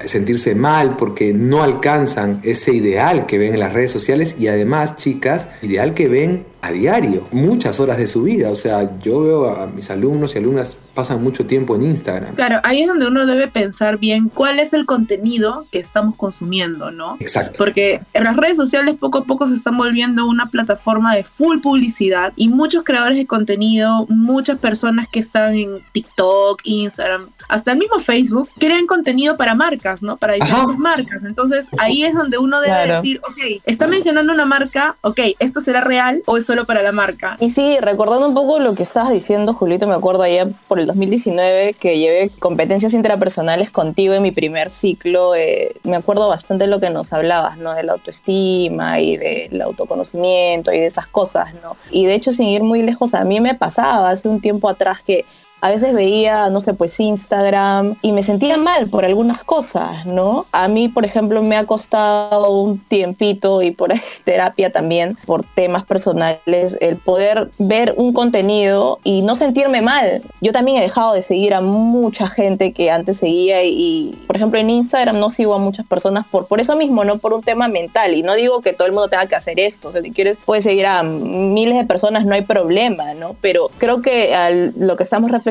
sentirse 0.05 0.55
mal 0.55 0.95
porque 0.95 1.33
no 1.33 1.63
alcanzan 1.63 2.39
ese 2.43 2.73
ideal 2.73 3.25
que 3.25 3.37
ven 3.37 3.53
en 3.53 3.59
las 3.59 3.73
redes 3.73 3.91
sociales. 3.91 4.35
Y 4.39 4.47
además, 4.47 4.95
chicas, 4.95 5.49
ideal 5.61 5.93
que 5.93 6.07
ven 6.07 6.50
a 6.61 6.71
diario, 6.71 7.27
muchas 7.31 7.79
horas 7.79 7.97
de 7.97 8.07
su 8.07 8.23
vida. 8.23 8.51
O 8.51 8.55
sea, 8.55 8.99
yo 8.99 9.21
veo 9.21 9.49
a 9.49 9.67
mis 9.67 9.89
alumnos 9.89 10.35
y 10.35 10.37
alumnas 10.37 10.77
pasan 10.93 11.23
mucho 11.23 11.45
tiempo 11.45 11.75
en 11.75 11.83
Instagram. 11.83 12.35
Claro, 12.35 12.59
ahí 12.63 12.81
es 12.81 12.87
donde 12.87 13.07
uno 13.07 13.25
debe 13.25 13.47
pensar 13.47 13.97
bien 13.97 14.29
cuál 14.29 14.59
es 14.59 14.73
el 14.73 14.85
contenido 14.85 15.65
que 15.71 15.79
estamos 15.79 16.15
consumiendo, 16.15 16.91
¿no? 16.91 17.17
Exacto. 17.19 17.53
Porque 17.57 18.01
en 18.13 18.23
las 18.23 18.35
redes 18.35 18.57
sociales 18.57 18.95
poco 18.99 19.19
a 19.19 19.23
poco 19.23 19.47
se 19.47 19.53
están 19.53 19.77
volviendo 19.77 20.25
una 20.25 20.47
plataforma 20.47 21.15
de 21.15 21.23
full 21.23 21.59
publicidad 21.59 22.33
y 22.35 22.49
muchos 22.49 22.83
creadores 22.83 23.17
de 23.17 23.25
contenido, 23.25 24.05
muchas 24.09 24.59
personas 24.59 25.07
que 25.07 25.19
están 25.19 25.55
en 25.55 25.79
TikTok, 25.93 26.61
Instagram, 26.63 27.29
hasta 27.49 27.71
el 27.71 27.77
mismo 27.79 27.99
Facebook, 27.99 28.49
crean 28.59 28.85
contenido 28.85 29.37
para 29.37 29.55
marcas, 29.55 30.03
¿no? 30.03 30.17
Para 30.17 30.33
diferentes 30.33 30.77
marcas. 30.77 31.23
Entonces 31.23 31.67
ahí 31.77 32.03
es 32.03 32.13
donde 32.13 32.37
uno 32.37 32.61
debe 32.61 32.95
decir, 32.95 33.19
ok, 33.23 33.61
está 33.65 33.87
mencionando 33.87 34.33
una 34.33 34.45
marca, 34.45 34.97
ok, 35.01 35.19
¿esto 35.39 35.61
será 35.61 35.81
real 35.81 36.21
o 36.25 36.37
es 36.37 36.50
solo 36.51 36.65
para 36.65 36.83
la 36.83 36.91
marca? 36.91 37.37
Y 37.39 37.51
sí, 37.51 37.77
recordando 37.79 38.27
un 38.27 38.33
poco 38.33 38.59
lo 38.59 38.75
que 38.75 38.83
estabas 38.83 39.11
diciendo, 39.11 39.53
Julito, 39.53 39.87
me 39.87 39.95
acuerdo 39.95 40.23
ayer 40.23 40.49
por 40.67 40.81
el 40.81 40.87
2019 40.87 41.75
que 41.75 41.97
llevé 41.97 42.29
competencias 42.39 42.93
intrapersonales 42.93 43.71
contigo 43.71 44.13
en 44.13 44.21
mi 44.21 44.31
primer 44.31 44.69
ciclo. 44.69 45.33
Eh, 45.33 45.73
me 45.83 45.95
acuerdo 45.95 46.27
bastante 46.27 46.65
de 46.65 46.69
lo 46.69 46.81
que 46.81 46.89
nos 46.89 47.13
hablabas, 47.13 47.57
¿no? 47.57 47.73
De 47.73 47.83
la 47.83 47.93
autoestima 47.93 48.99
y 48.99 49.15
del 49.15 49.61
autoconocimiento 49.61 50.73
y 50.73 50.79
de 50.79 50.87
esas 50.87 51.07
cosas, 51.07 51.53
¿no? 51.63 51.77
Y 51.89 52.05
de 52.05 52.15
hecho, 52.15 52.31
sin 52.31 52.49
ir 52.49 52.63
muy 52.63 52.81
lejos, 52.81 53.13
a 53.13 53.23
mí 53.23 53.39
me 53.39 53.55
pasaba 53.55 54.09
hace 54.09 54.27
un 54.27 54.41
tiempo 54.41 54.67
atrás 54.67 55.01
que 55.01 55.23
a 55.61 55.69
veces 55.69 55.93
veía, 55.93 56.49
no 56.49 56.59
sé, 56.59 56.73
pues 56.73 56.99
Instagram 56.99 57.95
y 58.01 58.11
me 58.11 58.23
sentía 58.23 58.57
mal 58.57 58.89
por 58.89 59.05
algunas 59.05 59.43
cosas, 59.43 60.07
¿no? 60.07 60.47
A 60.51 60.67
mí, 60.67 60.89
por 60.89 61.05
ejemplo, 61.05 61.43
me 61.43 61.55
ha 61.55 61.65
costado 61.65 62.51
un 62.51 62.79
tiempito 62.79 63.61
y 63.61 63.69
por 63.69 63.93
terapia 64.23 64.71
también, 64.71 65.17
por 65.25 65.43
temas 65.43 65.83
personales, 65.83 66.77
el 66.81 66.97
poder 66.97 67.51
ver 67.59 67.93
un 67.95 68.11
contenido 68.11 68.99
y 69.03 69.21
no 69.21 69.35
sentirme 69.35 69.83
mal. 69.83 70.23
Yo 70.41 70.51
también 70.51 70.77
he 70.77 70.81
dejado 70.81 71.13
de 71.13 71.21
seguir 71.21 71.53
a 71.53 71.61
mucha 71.61 72.27
gente 72.27 72.73
que 72.73 72.89
antes 72.89 73.17
seguía 73.17 73.63
y, 73.63 74.19
por 74.25 74.35
ejemplo, 74.35 74.59
en 74.59 74.71
Instagram 74.71 75.19
no 75.19 75.29
sigo 75.29 75.53
a 75.53 75.59
muchas 75.59 75.85
personas 75.85 76.25
por, 76.25 76.47
por 76.47 76.59
eso 76.59 76.75
mismo, 76.75 77.05
no 77.05 77.19
por 77.19 77.33
un 77.33 77.43
tema 77.43 77.67
mental. 77.67 78.15
Y 78.15 78.23
no 78.23 78.33
digo 78.33 78.61
que 78.61 78.73
todo 78.73 78.87
el 78.87 78.93
mundo 78.93 79.09
tenga 79.09 79.27
que 79.27 79.35
hacer 79.35 79.59
esto. 79.59 79.89
O 79.89 79.91
sea, 79.91 80.01
si 80.01 80.09
quieres, 80.09 80.41
puedes 80.43 80.63
seguir 80.63 80.87
a 80.87 81.03
miles 81.03 81.77
de 81.77 81.85
personas, 81.85 82.25
no 82.25 82.33
hay 82.33 82.41
problema, 82.41 83.13
¿no? 83.13 83.35
Pero 83.41 83.69
creo 83.77 84.01
que 84.01 84.33
al, 84.33 84.73
lo 84.75 84.97
que 84.97 85.03
estamos 85.03 85.29
reflexionando 85.29 85.50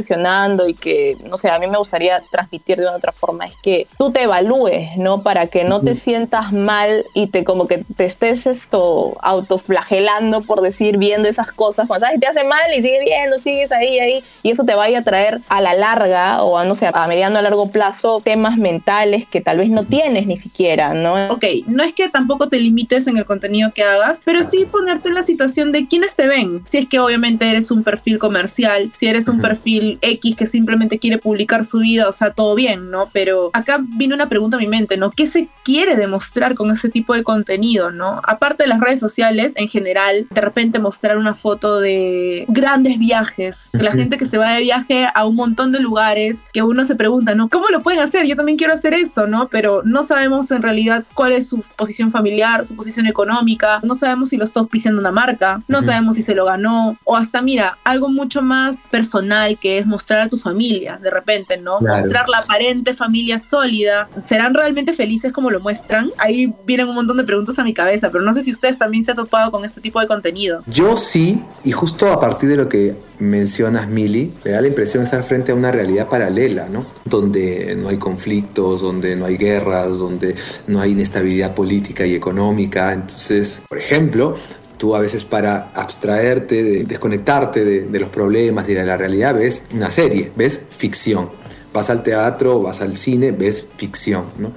y 0.69 0.75
que, 0.75 1.17
no 1.29 1.37
sé, 1.37 1.51
a 1.51 1.59
mí 1.59 1.67
me 1.67 1.79
gustaría 1.79 2.23
transmitir 2.31 2.79
de 2.79 2.85
una 2.85 2.97
otra 2.97 3.13
forma 3.13 3.47
es 3.47 3.55
que 3.63 3.87
tú 3.99 4.11
te 4.11 4.23
evalúes, 4.25 4.97
¿no? 4.97 5.23
Para 5.23 5.47
que 5.47 5.65
no 5.65 5.81
te 5.81 5.95
sientas 5.95 6.53
mal 6.53 7.05
y 7.15 7.29
te 7.29 7.45
como 7.45 7.67
que 7.67 7.85
te 7.97 8.05
estés 8.05 8.47
esto 8.47 9.17
autoflagelando, 9.21 10.43
por 10.43 10.61
decir, 10.61 10.99
viendo 10.99 11.29
esas 11.29 11.53
cosas. 11.53 11.87
Cuando 11.87 12.07
sabes 12.07 12.21
te 12.21 12.27
hace 12.27 12.45
mal 12.45 12.61
y 12.77 12.83
sigues 12.83 13.05
viendo, 13.05 13.39
sigues 13.39 13.73
ahí, 13.73 13.99
ahí, 13.99 14.25
y 14.43 14.51
eso 14.51 14.65
te 14.65 14.75
vaya 14.75 15.01
a 15.01 15.03
traer 15.03 15.41
a 15.49 15.61
la 15.61 15.75
larga 15.75 16.43
o 16.43 16.59
a, 16.59 16.65
no 16.65 16.75
sé, 16.75 16.89
a 16.93 17.07
mediano 17.07 17.39
a 17.39 17.43
largo 17.43 17.71
plazo 17.71 18.21
temas 18.23 18.57
mentales 18.57 19.27
que 19.27 19.41
tal 19.41 19.59
vez 19.59 19.71
no 19.71 19.85
tienes 19.85 20.27
ni 20.27 20.37
siquiera, 20.37 20.95
¿no? 20.95 21.29
Ok, 21.29 21.45
no 21.67 21.83
es 21.83 21.93
que 21.93 22.09
tampoco 22.09 22.49
te 22.49 22.59
limites 22.59 23.07
en 23.07 23.17
el 23.17 23.25
contenido 23.25 23.71
que 23.73 23.83
hagas, 23.83 24.21
pero 24.25 24.45
sí 24.45 24.65
ponerte 24.65 25.09
en 25.09 25.15
la 25.15 25.23
situación 25.23 25.73
de 25.73 25.87
quiénes 25.87 26.15
te 26.15 26.27
ven. 26.27 26.63
Si 26.65 26.79
es 26.79 26.89
que 26.89 26.99
obviamente 26.99 27.49
eres 27.49 27.71
un 27.71 27.83
perfil 27.83 28.19
comercial, 28.19 28.91
si 28.93 29.07
eres 29.07 29.29
un 29.29 29.41
perfil 29.41 29.90
X 30.01 30.37
que 30.37 30.47
simplemente 30.47 30.99
quiere 30.99 31.19
publicar 31.19 31.65
su 31.65 31.79
vida, 31.79 32.09
o 32.09 32.13
sea, 32.13 32.31
todo 32.31 32.55
bien, 32.55 32.91
¿no? 32.91 33.11
Pero 33.13 33.51
acá 33.53 33.81
vino 33.81 34.15
una 34.15 34.29
pregunta 34.29 34.57
a 34.57 34.61
mi 34.61 34.67
mente, 34.67 34.97
¿no? 34.97 35.11
¿Qué 35.11 35.27
se 35.27 35.49
quiere 35.65 35.97
demostrar 35.97 36.55
con 36.55 36.71
ese 36.71 36.89
tipo 36.89 37.15
de 37.15 37.23
contenido, 37.23 37.91
¿no? 37.91 38.21
Aparte 38.25 38.65
de 38.65 38.69
las 38.69 38.81
redes 38.81 39.01
sociales, 39.01 39.55
en 39.57 39.69
general, 39.69 40.27
de 40.31 40.41
repente 40.41 40.79
mostrar 40.79 41.17
una 41.17 41.35
foto 41.35 41.81
de 41.81 42.45
grandes 42.49 42.99
viajes, 42.99 43.71
de 43.73 43.83
la 43.83 43.93
gente 43.93 44.19
que 44.19 44.27
se 44.27 44.39
va 44.39 44.53
de 44.53 44.63
viaje 44.63 45.07
a 45.15 45.27
un 45.27 45.37
montón 45.37 45.73
de 45.73 45.81
lugares, 45.81 46.45
que 46.53 46.63
uno 46.63 46.85
se 46.85 46.97
pregunta, 46.97 47.35
¿no? 47.35 47.49
¿Cómo 47.49 47.69
lo 47.69 47.83
pueden 47.83 48.01
hacer? 48.01 48.27
Yo 48.27 48.37
también 48.37 48.59
quiero 48.59 48.73
hacer 48.73 48.95
eso, 48.95 49.27
¿no? 49.27 49.49
Pero 49.49 49.83
no 49.85 50.03
sabemos 50.03 50.51
en 50.51 50.63
realidad 50.63 51.05
cuál 51.15 51.33
es 51.33 51.49
su 51.49 51.61
posición 51.77 52.11
familiar, 52.11 52.65
su 52.67 52.75
posición 52.77 53.07
económica, 53.07 53.81
no 53.83 53.95
sabemos 53.95 54.31
si 54.31 54.37
lo 54.37 54.45
está 54.45 54.61
auspiciando 54.61 55.01
una 55.01 55.13
marca, 55.13 55.63
no 55.69 55.83
sabemos 55.83 56.17
si 56.17 56.23
se 56.23 56.35
lo 56.35 56.45
ganó, 56.45 56.97
o 57.05 57.17
hasta, 57.17 57.43
mira, 57.43 57.79
algo 57.85 58.09
mucho 58.09 58.43
más 58.43 58.89
personal 58.91 59.59
que 59.59 59.79
es 59.81 59.87
mostrar 59.87 60.23
a 60.23 60.29
tu 60.29 60.37
familia, 60.37 60.99
de 61.03 61.11
repente, 61.11 61.59
¿no? 61.59 61.79
Claro. 61.79 61.97
Mostrar 61.97 62.29
la 62.29 62.39
aparente 62.39 62.95
familia 62.95 63.39
sólida. 63.39 64.09
¿Serán 64.25 64.55
realmente 64.55 64.93
felices 64.93 65.33
como 65.33 65.51
lo 65.51 65.61
muestran? 65.61 66.11
Ahí 66.19 66.55
vienen 66.67 66.89
un 66.89 66.95
montón 66.95 67.17
de 67.17 67.25
preguntas 67.25 67.59
a 67.59 67.65
mi 67.65 67.75
cabeza, 67.75 68.11
pero 68.11 68.25
no 68.25 68.33
sé 68.33 68.43
si 68.43 68.51
ustedes 68.51 68.79
también 68.79 69.03
se 69.03 69.13
han 69.13 69.17
topado 69.17 69.51
con 69.51 69.65
este 69.65 69.81
tipo 69.81 70.01
de 70.01 70.07
contenido. 70.07 70.63
Yo 70.67 70.97
sí, 70.97 71.43
y 71.65 71.73
justo 71.73 72.13
a 72.13 72.21
partir 72.21 72.49
de 72.49 72.57
lo 72.57 72.69
que 72.69 72.97
mencionas, 73.19 73.89
Mili, 73.89 74.33
me 74.45 74.53
da 74.53 74.61
la 74.61 74.67
impresión 74.67 75.03
de 75.03 75.05
estar 75.05 75.23
frente 75.23 75.53
a 75.53 75.55
una 75.55 75.71
realidad 75.71 76.09
paralela, 76.09 76.69
¿no? 76.69 76.87
Donde 77.05 77.77
no 77.77 77.89
hay 77.89 77.99
conflictos, 77.99 78.81
donde 78.81 79.17
no 79.17 79.27
hay 79.27 79.37
guerras, 79.37 79.99
donde 79.99 80.35
no 80.67 80.81
hay 80.81 80.93
inestabilidad 80.93 81.55
política 81.55 82.07
y 82.07 82.15
económica. 82.15 82.93
Entonces, 82.93 83.63
por 83.69 83.79
ejemplo, 83.79 84.37
tú 84.81 84.97
a 84.97 85.01
veces 85.01 85.25
para 85.25 85.71
abstraerte, 85.75 86.65
de- 86.65 86.85
desconectarte 86.85 87.65
de, 87.65 87.81
de 87.83 88.01
los 88.01 88.09
problemas, 88.09 88.67
de 88.67 88.83
la 88.85 88.97
realidad, 88.97 89.35
ves 89.35 89.63
una 89.75 89.91
serie, 89.91 90.33
ves 90.35 90.61
ficción. 90.77 91.29
Vas 91.73 91.89
al 91.91 92.03
teatro, 92.03 92.61
vas 92.63 92.81
al 92.81 92.97
cine, 92.97 93.31
ves 93.31 93.65
ficción, 93.77 94.25
¿no? 94.39 94.51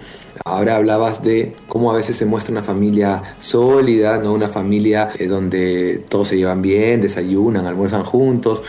Ahora 0.46 0.78
hablabas 0.78 1.22
de 1.22 1.54
cómo 1.68 1.92
a 1.92 1.96
veces 1.96 2.16
se 2.18 2.26
muestra 2.26 2.52
una 2.54 2.64
familia 2.64 3.22
sólida, 3.40 4.18
¿no? 4.18 4.34
Una 4.34 4.50
familia 4.50 5.10
eh, 5.20 5.28
donde 5.28 6.04
todos 6.10 6.30
se 6.30 6.38
llevan 6.38 6.62
bien, 6.64 7.02
desayunan, 7.02 7.68
almuerzan 7.68 8.04
juntos. 8.04 8.64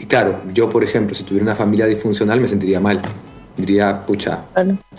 Y 0.00 0.06
claro, 0.06 0.40
yo 0.54 0.70
por 0.70 0.84
ejemplo, 0.84 1.16
si 1.16 1.24
tuviera 1.24 1.42
una 1.42 1.56
familia 1.56 1.86
disfuncional 1.86 2.40
me 2.40 2.46
sentiría 2.46 2.78
mal. 2.80 3.02
Diría, 3.56 4.06
pucha. 4.06 4.44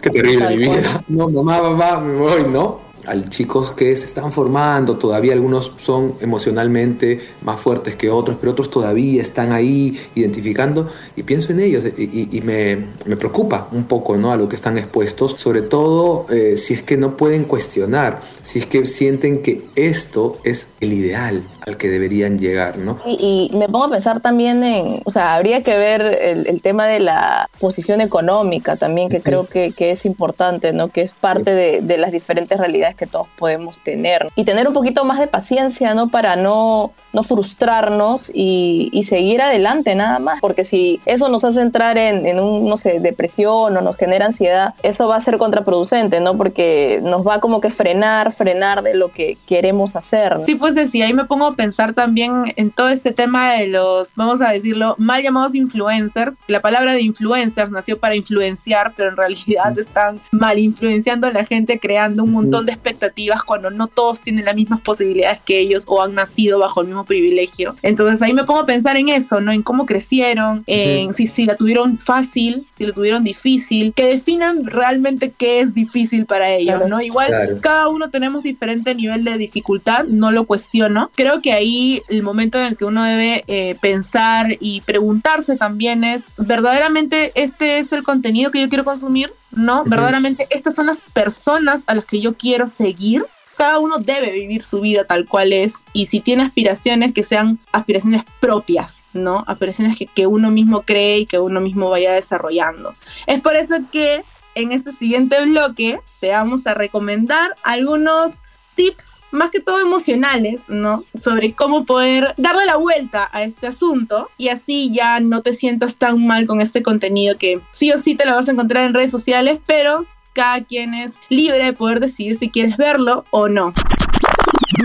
Qué 0.01 0.09
terrible 0.09 0.49
mi 0.49 0.57
vida. 0.57 1.03
No, 1.07 1.29
mamá, 1.29 1.61
papá, 1.61 2.01
me 2.01 2.17
voy, 2.19 2.43
¿no? 2.51 2.81
Hay 3.09 3.23
chicos 3.29 3.71
que 3.71 3.95
se 3.97 4.05
están 4.05 4.31
formando, 4.31 4.97
todavía 4.97 5.33
algunos 5.33 5.73
son 5.77 6.13
emocionalmente 6.21 7.19
más 7.41 7.59
fuertes 7.59 7.95
que 7.95 8.09
otros, 8.09 8.37
pero 8.39 8.51
otros 8.51 8.69
todavía 8.69 9.21
están 9.21 9.51
ahí 9.51 9.99
identificando 10.15 10.87
y 11.15 11.23
pienso 11.23 11.51
en 11.51 11.59
ellos 11.61 11.83
y, 11.97 12.03
y- 12.03 12.29
y 12.31 12.41
me, 12.41 12.77
me 13.05 13.17
preocupa 13.17 13.67
un 13.71 13.85
poco 13.85 14.15
¿no? 14.15 14.31
a 14.31 14.37
lo 14.37 14.47
que 14.47 14.55
están 14.55 14.77
expuestos, 14.77 15.35
sobre 15.37 15.61
todo 15.63 16.25
eh, 16.29 16.57
si 16.57 16.73
es 16.75 16.83
que 16.83 16.97
no 16.97 17.17
pueden 17.17 17.45
cuestionar, 17.45 18.21
si 18.43 18.59
es 18.59 18.65
que 18.67 18.85
sienten 18.85 19.41
que 19.41 19.65
esto 19.75 20.37
es 20.43 20.67
el 20.79 20.93
ideal 20.93 21.41
al 21.65 21.77
que 21.77 21.89
deberían 21.89 22.37
llegar, 22.39 22.77
¿no? 22.77 22.99
Y, 23.05 23.49
y 23.53 23.57
me 23.57 23.67
pongo 23.67 23.85
a 23.85 23.89
pensar 23.89 24.19
también 24.21 24.63
en, 24.63 25.01
o 25.05 25.11
sea, 25.11 25.35
habría 25.35 25.63
que 25.63 25.77
ver 25.77 26.01
el, 26.21 26.47
el 26.47 26.61
tema 26.61 26.85
de 26.87 26.99
la 26.99 27.47
posición 27.59 28.01
económica 28.01 28.75
también, 28.75 29.09
que 29.09 29.17
Ujú. 29.17 29.23
creo 29.23 29.47
que, 29.47 29.71
que 29.71 29.91
es 29.91 30.05
importante, 30.05 30.73
¿no? 30.73 30.87
Que 30.89 31.01
es 31.01 31.13
parte 31.13 31.53
de, 31.53 31.81
de 31.81 31.97
las 31.97 32.11
diferentes 32.11 32.57
realidades 32.57 32.95
que 32.99 33.07
todos 33.07 33.27
podemos 33.37 33.79
tener. 33.79 34.29
Y 34.35 34.43
tener 34.43 34.67
un 34.67 34.73
poquito 34.73 35.05
más 35.05 35.19
de 35.19 35.27
paciencia, 35.27 35.95
¿no? 35.95 36.09
Para 36.09 36.35
no, 36.35 36.91
no 37.13 37.23
frustrarnos 37.23 38.29
y, 38.33 38.89
y 38.91 39.03
seguir 39.03 39.41
adelante 39.41 39.95
nada 39.95 40.19
más, 40.19 40.41
porque 40.41 40.63
si 40.63 40.99
eso 41.05 41.29
nos 41.29 41.43
hace 41.45 41.61
entrar 41.61 41.97
en, 41.97 42.25
en 42.25 42.39
un, 42.39 42.65
no 42.65 42.75
sé, 42.77 42.99
depresión 42.99 43.77
o 43.77 43.81
nos 43.81 43.95
genera 43.95 44.25
ansiedad, 44.25 44.75
eso 44.83 45.07
va 45.07 45.15
a 45.15 45.21
ser 45.21 45.37
contraproducente, 45.37 46.19
¿no? 46.19 46.35
Porque 46.37 46.99
nos 47.03 47.25
va 47.25 47.39
como 47.39 47.61
que 47.61 47.69
frenar, 47.69 48.33
frenar 48.33 48.83
de 48.83 48.93
lo 48.95 49.11
que 49.11 49.37
queremos 49.47 49.95
hacer. 49.95 50.33
¿no? 50.33 50.41
Sí, 50.41 50.55
pues 50.55 50.75
sí, 50.89 51.01
ahí 51.01 51.13
me 51.13 51.25
pongo 51.25 51.45
a 51.45 51.55
pensar 51.55 51.93
también 51.93 52.53
en 52.57 52.69
todo 52.71 52.89
este 52.89 53.11
tema 53.11 53.53
de 53.53 53.67
los, 53.67 54.13
vamos 54.15 54.41
a 54.41 54.49
decirlo, 54.49 54.95
mal 54.97 55.23
llamados 55.23 55.55
influencers. 55.55 56.35
La 56.47 56.61
palabra 56.61 56.93
de 56.93 57.01
influencers 57.01 57.71
nació 57.71 57.97
para 57.99 58.15
influenciar, 58.15 58.93
pero 58.95 59.09
en 59.09 59.17
realidad 59.17 59.77
están 59.77 60.19
mal 60.31 60.59
influenciando 60.59 61.27
a 61.27 61.31
la 61.31 61.45
gente, 61.45 61.79
creando 61.79 62.23
un 62.23 62.31
montón 62.31 62.65
de 62.65 62.73
expectativas 62.79 63.43
cuando 63.43 63.69
no 63.69 63.87
todos 63.87 64.21
tienen 64.21 64.45
las 64.45 64.55
mismas 64.55 64.81
posibilidades 64.81 65.39
que 65.41 65.59
ellos 65.59 65.85
o 65.87 66.01
han 66.01 66.13
nacido 66.15 66.59
bajo 66.59 66.81
el 66.81 66.87
mismo 66.87 67.05
privilegio. 67.05 67.75
Entonces 67.81 68.21
ahí 68.21 68.33
me 68.33 68.43
pongo 68.45 68.61
a 68.61 68.65
pensar 68.65 68.97
en 68.97 69.09
eso, 69.09 69.41
¿no? 69.41 69.51
En 69.51 69.61
cómo 69.61 69.85
crecieron, 69.85 70.63
en 70.67 71.13
si, 71.13 71.27
si 71.27 71.45
la 71.45 71.55
tuvieron 71.55 71.99
fácil, 71.99 72.65
si 72.69 72.85
la 72.85 72.93
tuvieron 72.93 73.23
difícil, 73.23 73.93
que 73.93 74.05
definan 74.07 74.65
realmente 74.65 75.31
qué 75.37 75.59
es 75.61 75.73
difícil 75.73 76.25
para 76.25 76.49
ellos, 76.51 76.75
Claro. 76.75 76.87
¿no? 76.87 77.01
Igual 77.01 77.27
Claro. 77.27 77.57
cada 77.61 77.87
uno 77.89 78.09
tenemos 78.09 78.43
diferente 78.43 78.95
nivel 78.95 79.23
de 79.23 79.37
dificultad, 79.37 80.05
no 80.05 80.31
lo 80.31 80.45
cuestiono. 80.45 81.11
Creo 81.15 81.41
que 81.41 81.51
ahí 81.53 82.01
el 82.07 82.23
momento 82.23 82.57
en 82.59 82.65
el 82.65 82.77
que 82.77 82.85
uno 82.85 83.03
debe 83.03 83.43
eh, 83.47 83.75
pensar 83.81 84.47
y 84.59 84.81
preguntarse 84.81 85.55
también 85.57 86.03
es, 86.03 86.27
¿verdaderamente 86.37 87.31
este 87.35 87.79
es 87.79 87.91
el 87.91 88.03
contenido 88.03 88.51
que 88.51 88.61
yo 88.61 88.69
quiero 88.69 88.83
consumir? 88.85 89.31
¿No? 89.59 89.83
¿Verdaderamente 89.83 90.47
estas 90.49 90.75
son 90.75 90.87
las 90.87 91.01
personas 91.01 91.83
a 91.87 91.95
las 91.95 92.05
que 92.05 92.21
yo 92.21 92.35
quiero 92.35 92.65
seguir? 92.67 93.25
Cada 93.57 93.79
uno 93.79 93.97
debe 93.97 94.31
vivir 94.31 94.63
su 94.63 94.79
vida 94.79 95.03
tal 95.03 95.25
cual 95.25 95.51
es 95.51 95.83
y 95.91 96.05
si 96.05 96.21
tiene 96.21 96.43
aspiraciones 96.43 97.13
que 97.13 97.23
sean 97.23 97.59
aspiraciones 97.73 98.23
propias, 98.39 99.03
¿no? 99.11 99.43
Aspiraciones 99.47 99.97
que, 99.97 100.05
que 100.05 100.27
uno 100.27 100.49
mismo 100.49 100.83
cree 100.83 101.19
y 101.19 101.25
que 101.25 101.39
uno 101.39 101.59
mismo 101.59 101.89
vaya 101.89 102.13
desarrollando. 102.13 102.93
Es 103.27 103.41
por 103.41 103.57
eso 103.57 103.75
que 103.91 104.23
en 104.55 104.71
este 104.71 104.93
siguiente 104.93 105.43
bloque 105.43 105.99
te 106.21 106.31
vamos 106.31 106.67
a 106.67 106.73
recomendar 106.73 107.55
algunos 107.63 108.41
tips 108.75 109.09
más 109.31 109.49
que 109.49 109.59
todo 109.59 109.79
emocionales, 109.79 110.61
¿no? 110.67 111.03
Sobre 111.21 111.53
cómo 111.53 111.85
poder 111.85 112.33
darle 112.37 112.65
la 112.65 112.77
vuelta 112.77 113.29
a 113.31 113.43
este 113.43 113.67
asunto 113.67 114.29
y 114.37 114.49
así 114.49 114.91
ya 114.91 115.19
no 115.19 115.41
te 115.41 115.53
sientas 115.53 115.97
tan 115.97 116.25
mal 116.25 116.45
con 116.47 116.61
este 116.61 116.83
contenido 116.83 117.37
que 117.37 117.61
sí 117.71 117.91
o 117.91 117.97
sí 117.97 118.15
te 118.15 118.25
lo 118.25 118.35
vas 118.35 118.47
a 118.47 118.51
encontrar 118.51 118.85
en 118.85 118.93
redes 118.93 119.11
sociales, 119.11 119.59
pero 119.65 120.05
cada 120.33 120.63
quien 120.63 120.93
es 120.93 121.19
libre 121.29 121.65
de 121.65 121.73
poder 121.73 121.99
decidir 121.99 122.35
si 122.35 122.49
quieres 122.49 122.77
verlo 122.77 123.25
o 123.31 123.47
no. 123.47 123.73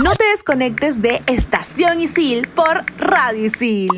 No 0.02 0.14
te 0.16 0.24
desconectes 0.24 1.00
de 1.00 1.22
Estación 1.26 2.00
Isil 2.00 2.48
por 2.48 2.84
Radio 2.98 3.46
Isil. 3.46 3.90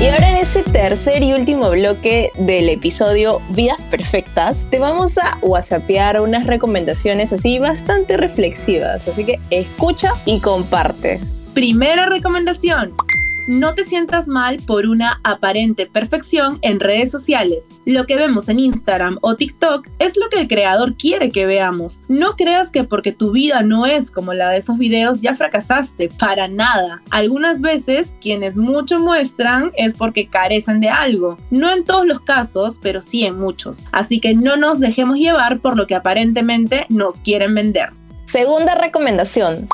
Y 0.00 0.06
ahora 0.06 0.30
en 0.30 0.36
ese 0.36 0.62
tercer 0.62 1.24
y 1.24 1.32
último 1.34 1.70
bloque 1.70 2.30
del 2.38 2.68
episodio 2.68 3.42
Vidas 3.50 3.80
Perfectas, 3.90 4.68
te 4.70 4.78
vamos 4.78 5.18
a 5.18 5.36
whatsappear 5.42 6.20
unas 6.20 6.46
recomendaciones 6.46 7.32
así 7.32 7.58
bastante 7.58 8.16
reflexivas. 8.16 9.08
Así 9.08 9.24
que 9.24 9.40
escucha 9.50 10.12
y 10.24 10.38
comparte. 10.38 11.18
Primera 11.52 12.06
recomendación. 12.06 12.94
No 13.48 13.74
te 13.74 13.86
sientas 13.86 14.28
mal 14.28 14.58
por 14.58 14.84
una 14.84 15.22
aparente 15.24 15.86
perfección 15.86 16.58
en 16.60 16.80
redes 16.80 17.10
sociales. 17.10 17.70
Lo 17.86 18.04
que 18.04 18.16
vemos 18.16 18.50
en 18.50 18.58
Instagram 18.58 19.16
o 19.22 19.36
TikTok 19.36 19.88
es 19.98 20.18
lo 20.18 20.28
que 20.28 20.38
el 20.38 20.48
creador 20.48 20.98
quiere 20.98 21.30
que 21.30 21.46
veamos. 21.46 22.02
No 22.08 22.36
creas 22.36 22.70
que 22.70 22.84
porque 22.84 23.12
tu 23.12 23.32
vida 23.32 23.62
no 23.62 23.86
es 23.86 24.10
como 24.10 24.34
la 24.34 24.50
de 24.50 24.58
esos 24.58 24.76
videos 24.76 25.22
ya 25.22 25.34
fracasaste, 25.34 26.10
para 26.10 26.46
nada. 26.46 27.00
Algunas 27.08 27.62
veces 27.62 28.18
quienes 28.20 28.58
mucho 28.58 29.00
muestran 29.00 29.72
es 29.78 29.94
porque 29.94 30.26
carecen 30.26 30.82
de 30.82 30.90
algo. 30.90 31.38
No 31.50 31.72
en 31.72 31.86
todos 31.86 32.04
los 32.04 32.20
casos, 32.20 32.78
pero 32.82 33.00
sí 33.00 33.24
en 33.24 33.38
muchos. 33.38 33.86
Así 33.92 34.20
que 34.20 34.34
no 34.34 34.58
nos 34.58 34.78
dejemos 34.78 35.16
llevar 35.16 35.60
por 35.60 35.74
lo 35.74 35.86
que 35.86 35.94
aparentemente 35.94 36.84
nos 36.90 37.22
quieren 37.22 37.54
vender. 37.54 37.94
Segunda 38.26 38.74
recomendación. 38.74 39.70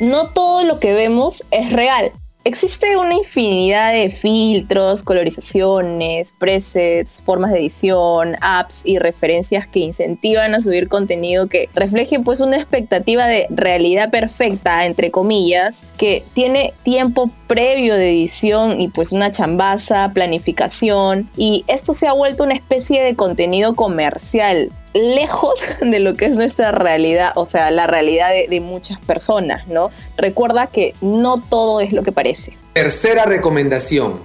No 0.00 0.28
todo 0.28 0.64
lo 0.64 0.80
que 0.80 0.94
vemos 0.94 1.44
es 1.50 1.70
real. 1.70 2.12
Existe 2.42 2.96
una 2.96 3.16
infinidad 3.16 3.92
de 3.92 4.08
filtros, 4.08 5.02
colorizaciones, 5.02 6.32
presets, 6.32 7.20
formas 7.22 7.52
de 7.52 7.58
edición, 7.58 8.34
apps 8.40 8.80
y 8.86 8.98
referencias 8.98 9.66
que 9.66 9.80
incentivan 9.80 10.54
a 10.54 10.60
subir 10.60 10.88
contenido 10.88 11.48
que 11.48 11.68
refleje 11.74 12.18
pues 12.18 12.40
una 12.40 12.56
expectativa 12.56 13.26
de 13.26 13.46
realidad 13.50 14.10
perfecta, 14.10 14.86
entre 14.86 15.10
comillas, 15.10 15.86
que 15.98 16.24
tiene 16.32 16.72
tiempo 16.82 17.30
previo 17.46 17.94
de 17.94 18.08
edición 18.08 18.80
y 18.80 18.88
pues 18.88 19.12
una 19.12 19.30
chambaza, 19.30 20.10
planificación. 20.14 21.28
Y 21.36 21.66
esto 21.68 21.92
se 21.92 22.06
ha 22.08 22.14
vuelto 22.14 22.44
una 22.44 22.54
especie 22.54 23.02
de 23.02 23.16
contenido 23.16 23.74
comercial 23.74 24.72
lejos 24.92 25.76
de 25.80 26.00
lo 26.00 26.14
que 26.14 26.26
es 26.26 26.36
nuestra 26.36 26.72
realidad, 26.72 27.32
o 27.36 27.46
sea, 27.46 27.70
la 27.70 27.86
realidad 27.86 28.30
de, 28.30 28.60
muchas 28.60 29.00
personas, 29.00 29.66
¿no? 29.68 29.90
Recuerda 30.16 30.66
que 30.66 30.94
no 31.00 31.40
todo 31.40 31.80
es 31.80 31.92
lo 31.92 32.02
que 32.02 32.12
parece. 32.12 32.56
Tercera 32.74 33.24
recomendación. 33.24 34.20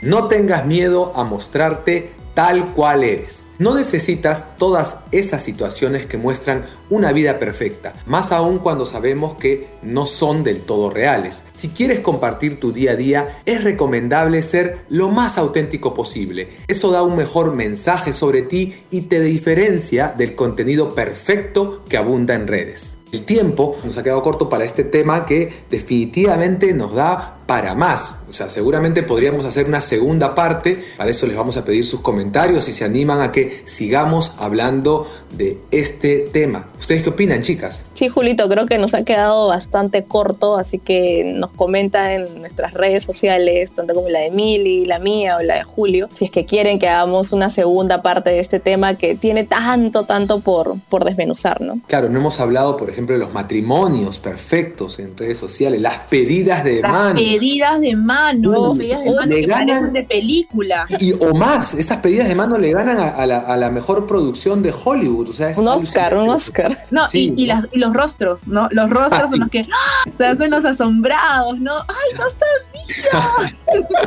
No 0.00 0.28
tengas 0.28 0.64
miedo 0.64 1.12
a 1.14 1.24
mostrarte 1.24 2.10
tal 2.34 2.72
cual 2.72 3.04
eres. 3.04 3.46
No 3.58 3.74
necesitas 3.74 4.56
todas 4.56 4.98
esas 5.12 5.42
situaciones 5.42 6.06
que 6.06 6.16
muestran 6.16 6.64
una 6.88 7.12
vida 7.12 7.38
perfecta, 7.38 7.94
más 8.06 8.32
aún 8.32 8.58
cuando 8.58 8.86
sabemos 8.86 9.34
que 9.34 9.68
no 9.82 10.06
son 10.06 10.42
del 10.44 10.62
todo 10.62 10.90
reales. 10.90 11.44
Si 11.54 11.68
quieres 11.68 12.00
compartir 12.00 12.58
tu 12.58 12.72
día 12.72 12.92
a 12.92 12.96
día, 12.96 13.40
es 13.44 13.62
recomendable 13.62 14.42
ser 14.42 14.80
lo 14.88 15.10
más 15.10 15.38
auténtico 15.38 15.94
posible. 15.94 16.48
Eso 16.68 16.90
da 16.90 17.02
un 17.02 17.16
mejor 17.16 17.54
mensaje 17.54 18.12
sobre 18.12 18.42
ti 18.42 18.82
y 18.90 19.02
te 19.02 19.20
diferencia 19.20 20.14
del 20.16 20.34
contenido 20.34 20.94
perfecto 20.94 21.84
que 21.88 21.96
abunda 21.96 22.34
en 22.34 22.46
redes. 22.46 22.96
El 23.12 23.24
tiempo 23.24 23.76
nos 23.84 23.96
ha 23.98 24.04
quedado 24.04 24.22
corto 24.22 24.48
para 24.48 24.64
este 24.64 24.84
tema 24.84 25.26
que 25.26 25.64
definitivamente 25.68 26.72
nos 26.74 26.94
da 26.94 27.39
para 27.50 27.74
más. 27.74 28.14
O 28.28 28.32
sea, 28.32 28.48
seguramente 28.48 29.02
podríamos 29.02 29.44
hacer 29.44 29.66
una 29.66 29.80
segunda 29.80 30.36
parte. 30.36 30.84
Para 30.96 31.10
eso 31.10 31.26
les 31.26 31.36
vamos 31.36 31.56
a 31.56 31.64
pedir 31.64 31.84
sus 31.84 31.98
comentarios 31.98 32.68
y 32.68 32.72
se 32.72 32.84
animan 32.84 33.20
a 33.20 33.32
que 33.32 33.64
sigamos 33.66 34.34
hablando 34.38 35.08
de 35.32 35.58
este 35.72 36.28
tema. 36.32 36.68
¿Ustedes 36.78 37.02
qué 37.02 37.08
opinan, 37.08 37.42
chicas? 37.42 37.86
Sí, 37.92 38.08
Julito, 38.08 38.48
creo 38.48 38.66
que 38.66 38.78
nos 38.78 38.94
ha 38.94 39.02
quedado 39.02 39.48
bastante 39.48 40.04
corto, 40.04 40.58
así 40.58 40.78
que 40.78 41.32
nos 41.34 41.50
comenta 41.50 42.14
en 42.14 42.40
nuestras 42.40 42.72
redes 42.72 43.02
sociales, 43.02 43.72
tanto 43.72 43.94
como 43.94 44.08
la 44.08 44.20
de 44.20 44.30
Mili, 44.30 44.86
la 44.86 45.00
mía 45.00 45.38
o 45.38 45.42
la 45.42 45.56
de 45.56 45.64
Julio, 45.64 46.08
si 46.14 46.26
es 46.26 46.30
que 46.30 46.44
quieren 46.44 46.78
que 46.78 46.88
hagamos 46.88 47.32
una 47.32 47.50
segunda 47.50 48.00
parte 48.00 48.30
de 48.30 48.38
este 48.38 48.60
tema 48.60 48.96
que 48.96 49.16
tiene 49.16 49.42
tanto, 49.42 50.04
tanto 50.04 50.38
por, 50.38 50.76
por 50.88 51.04
desmenuzar, 51.04 51.60
¿no? 51.60 51.80
Claro, 51.88 52.08
no 52.08 52.20
hemos 52.20 52.38
hablado, 52.38 52.76
por 52.76 52.90
ejemplo, 52.90 53.16
de 53.16 53.20
los 53.20 53.32
matrimonios 53.32 54.20
perfectos 54.20 55.00
en 55.00 55.16
redes 55.16 55.38
sociales, 55.38 55.80
las 55.80 55.98
pedidas 56.08 56.62
de 56.62 56.80
Las 56.80 56.92
mano. 56.92 57.18
Pedidas 57.40 57.80
de 57.80 57.96
mano, 57.96 58.74
pedidas 58.74 59.00
de 59.00 59.06
no, 59.10 59.16
mano 59.16 59.26
le 59.26 59.40
que 59.40 59.46
ganan- 59.46 59.66
parecen 59.68 59.92
de 59.92 60.02
película. 60.04 60.86
Y, 60.98 61.12
o 61.12 61.34
más, 61.34 61.74
esas 61.74 61.98
pedidas 61.98 62.28
de 62.28 62.34
mano 62.34 62.56
le 62.58 62.72
ganan 62.72 62.98
a, 62.98 63.08
a 63.08 63.26
la, 63.26 63.38
a 63.40 63.56
la 63.56 63.70
mejor 63.70 64.06
producción 64.06 64.62
de 64.62 64.72
Hollywood. 64.84 65.28
O 65.30 65.32
sea, 65.32 65.50
es 65.50 65.58
Un 65.58 65.68
Oscar, 65.68 66.16
un. 66.16 66.28
Oscar. 66.28 66.86
No, 66.90 67.06
Sí, 67.08 67.34
y, 67.36 67.44
y 67.44 67.46
¿no? 67.48 67.54
las- 67.54 67.64
y 67.72 67.78
los 67.78 67.92
rostros, 67.94 68.48
¿no? 68.48 68.68
Los 68.70 68.88
rostros 68.90 69.20
Ah, 69.22 69.24
en 69.26 69.32
sí. 69.32 69.38
los 69.38 69.48
que 69.50 69.60
¡ah! 69.72 70.10
se 70.16 70.26
hacen 70.26 70.50
los 70.50 70.64
asombrados, 70.64 71.58
¿no? 71.58 71.74
¡Ay, 71.78 72.18
no 72.18 72.24
sabía! 72.30 74.00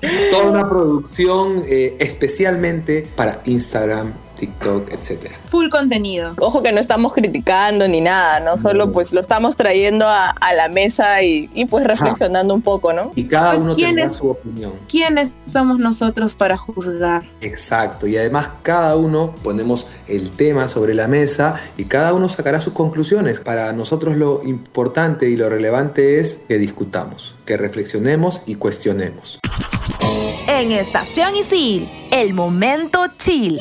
Toda 0.30 0.44
una 0.50 0.68
producción 0.68 1.62
eh, 1.66 1.96
especialmente 2.00 3.06
para 3.16 3.40
Instagram, 3.44 4.12
TikTok, 4.40 4.90
etcétera. 4.92 5.36
Full 5.48 5.68
contenido. 5.68 6.32
Ojo 6.38 6.62
que 6.62 6.72
no 6.72 6.80
estamos 6.80 7.12
criticando 7.12 7.86
ni 7.86 8.00
nada, 8.00 8.40
¿no? 8.40 8.56
Solo 8.56 8.90
pues 8.90 9.12
lo 9.12 9.20
estamos 9.20 9.56
trayendo 9.56 10.08
a, 10.08 10.30
a 10.30 10.54
la 10.54 10.68
mesa 10.68 11.22
y, 11.22 11.50
y, 11.54 11.66
pues 11.66 11.86
reflexionando 11.86 12.54
un 12.54 12.62
poco, 12.62 12.92
¿no? 12.92 13.12
Y 13.14 13.24
cada 13.24 13.50
Pues, 13.52 13.62
uno 13.62 13.74
¿quién 13.74 13.88
tendrá 13.96 14.06
es? 14.06 14.16
su 14.16 14.30
opinión. 14.30 14.72
¿Quiénes 14.88 15.32
somos 15.46 15.78
nosotros 15.78 16.34
para 16.34 16.56
juzgar? 16.56 17.24
Exacto. 17.40 18.06
Y 18.06 18.16
además 18.16 18.48
cada 18.62 18.96
uno 18.96 19.34
ponemos 19.42 19.86
el 20.08 20.32
tema 20.32 20.68
sobre 20.68 20.94
la 20.94 21.06
mesa 21.06 21.54
y 21.76 21.84
cada 21.84 22.14
uno 22.14 22.28
sacará 22.28 22.60
sus 22.60 22.72
conclusiones. 22.72 23.40
Para 23.40 23.72
nosotros 23.72 24.16
lo 24.16 24.42
importante 24.44 25.28
y 25.28 25.36
lo 25.36 25.48
relevante 25.50 26.18
es 26.20 26.40
que 26.48 26.56
discutamos, 26.58 27.34
que 27.44 27.56
reflexionemos 27.56 28.40
y 28.46 28.54
cuestionemos. 28.54 29.38
En 30.60 30.72
Estación 30.72 31.34
Isil, 31.36 31.88
el 32.10 32.34
momento 32.34 33.06
chill. 33.16 33.58